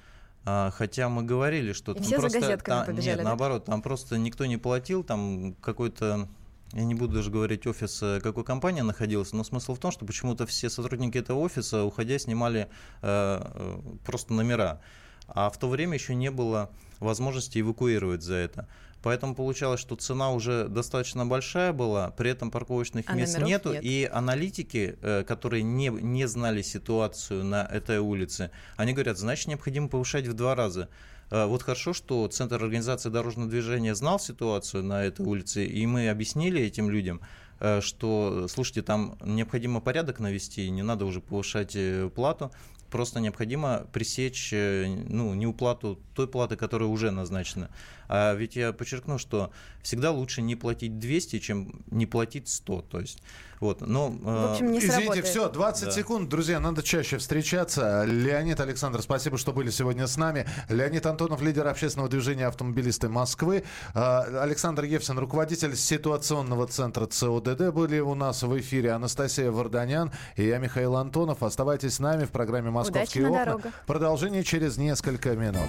хотя 0.77 1.09
мы 1.09 1.23
говорили, 1.23 1.73
что 1.73 1.95
там 1.95 2.03
все 2.03 2.19
просто... 2.19 2.41
За 2.41 2.57
там, 2.59 2.87
побежали, 2.87 3.09
нет, 3.09 3.19
да? 3.19 3.25
наоборот, 3.25 3.65
там 3.65 3.83
просто 3.83 4.19
никто 4.19 4.47
не 4.47 4.57
платил, 4.57 5.03
там 5.03 5.55
какой-то 5.61 6.29
я 6.73 6.85
не 6.85 6.95
буду 6.95 7.15
даже 7.15 7.31
говорить 7.31 7.67
офис, 7.67 8.03
э, 8.03 8.21
какой 8.21 8.45
компания 8.45 8.83
находилась, 8.83 9.33
но 9.33 9.43
смысл 9.43 9.75
в 9.75 9.79
том, 9.79 9.91
что 9.91 10.05
почему-то 10.05 10.47
все 10.47 10.69
сотрудники 10.69 11.17
этого 11.17 11.39
офиса, 11.39 11.83
уходя, 11.85 12.19
снимали 12.19 12.69
э, 13.01 13.41
э 13.43 13.81
просто 14.05 14.35
номера. 14.35 14.81
А 15.29 15.49
в 15.51 15.59
то 15.59 15.69
время 15.69 15.95
еще 15.95 16.15
не 16.15 16.31
было 16.31 16.71
возможности 17.01 17.61
эвакуировать 17.61 18.23
за 18.23 18.35
это. 18.35 18.69
Поэтому 19.09 19.35
получалось, 19.35 19.81
что 19.81 19.97
цена 19.97 20.33
уже 20.33 20.69
достаточно 20.69 21.25
большая 21.25 21.73
была, 21.73 22.11
при 22.11 22.31
этом 22.31 22.51
парковочных 22.51 23.07
а 23.09 23.15
мест 23.15 23.39
нету, 23.39 23.73
нет. 23.73 23.83
и 23.83 24.07
аналитики, 24.13 24.99
э, 25.01 25.25
которые 25.27 25.63
не, 25.63 25.89
не 25.89 26.29
знали 26.29 26.61
ситуацию 26.61 27.43
на 27.43 27.65
этой 27.65 28.01
улице, 28.01 28.51
они 28.77 28.93
говорят, 28.93 29.17
значит, 29.17 29.47
необходимо 29.47 29.89
повышать 29.89 30.27
в 30.27 30.35
два 30.35 30.55
раза. 30.55 30.91
Э, 31.31 31.47
вот 31.47 31.63
хорошо, 31.63 31.95
что 31.95 32.29
Центр 32.29 32.63
организации 32.63 33.09
дорожного 33.09 33.49
движения 33.49 33.95
знал 33.95 34.21
ситуацию 34.21 34.85
на 34.85 35.05
этой 35.05 35.25
улице, 35.25 35.65
и 35.65 35.87
мы 35.87 36.11
объяснили 36.11 36.61
этим 36.61 36.91
людям, 36.91 37.23
э, 37.61 37.81
что, 37.81 38.47
слушайте, 38.47 38.83
там 38.83 39.17
необходимо 39.25 39.81
порядок 39.81 40.21
навести, 40.21 40.69
не 40.69 40.83
надо 40.83 41.07
уже 41.07 41.23
повышать 41.23 41.75
плату, 42.15 42.53
просто 42.91 43.21
необходимо 43.21 43.87
пресечь 43.91 44.53
ну, 44.53 45.33
неуплату 45.33 45.99
той 46.15 46.29
платы, 46.29 46.57
которая 46.57 46.91
уже 46.91 47.11
назначена. 47.11 47.71
А 48.09 48.35
ведь 48.35 48.57
я 48.57 48.73
подчеркну, 48.73 49.19
что 49.19 49.51
всегда 49.83 50.11
лучше 50.11 50.43
не 50.43 50.57
платить 50.57 50.99
200, 50.99 51.39
чем 51.39 51.83
не 51.91 52.07
платить 52.07 52.49
100. 52.49 52.83
То 52.83 53.01
есть, 53.01 53.23
вот, 53.61 53.81
но, 53.81 54.11
В 54.11 54.53
общем, 54.53 54.73
не 54.73 54.79
Извините, 54.79 55.23
все, 55.23 55.49
20 55.49 55.85
да. 55.85 55.91
секунд, 55.91 56.29
друзья, 56.29 56.61
надо 56.61 56.83
чаще 56.83 57.19
встречаться. 57.19 58.05
Леонид 58.05 58.61
Александр, 58.61 59.03
спасибо, 59.03 59.37
что 59.37 59.53
были 59.53 59.71
сегодня 59.71 60.07
с 60.07 60.17
нами. 60.17 60.47
Леонид 60.69 61.07
Антонов, 61.07 61.43
лидер 61.43 61.67
общественного 61.67 62.09
движения 62.09 62.47
«Автомобилисты 62.47 63.09
Москвы». 63.09 63.65
А, 63.95 64.23
Александр 64.43 64.85
Евсин, 64.85 65.19
руководитель 65.19 65.77
ситуационного 65.77 66.67
центра 66.67 67.07
ЦОДД, 67.07 67.73
были 67.73 67.99
у 67.99 68.15
нас 68.15 68.43
в 68.43 68.59
эфире. 68.61 68.93
Анастасия 68.93 69.51
Варданян 69.51 70.13
и 70.37 70.47
я, 70.47 70.59
Михаил 70.59 70.97
Антонов. 70.97 71.43
Оставайтесь 71.43 71.95
с 71.95 71.99
нами 71.99 72.25
в 72.25 72.31
программе 72.31 72.71
«Московские 72.71 73.29
Удачи 73.29 73.49
окна». 73.49 73.73
Продолжение 73.87 74.45
через 74.45 74.77
несколько 74.77 75.35
минут. 75.35 75.69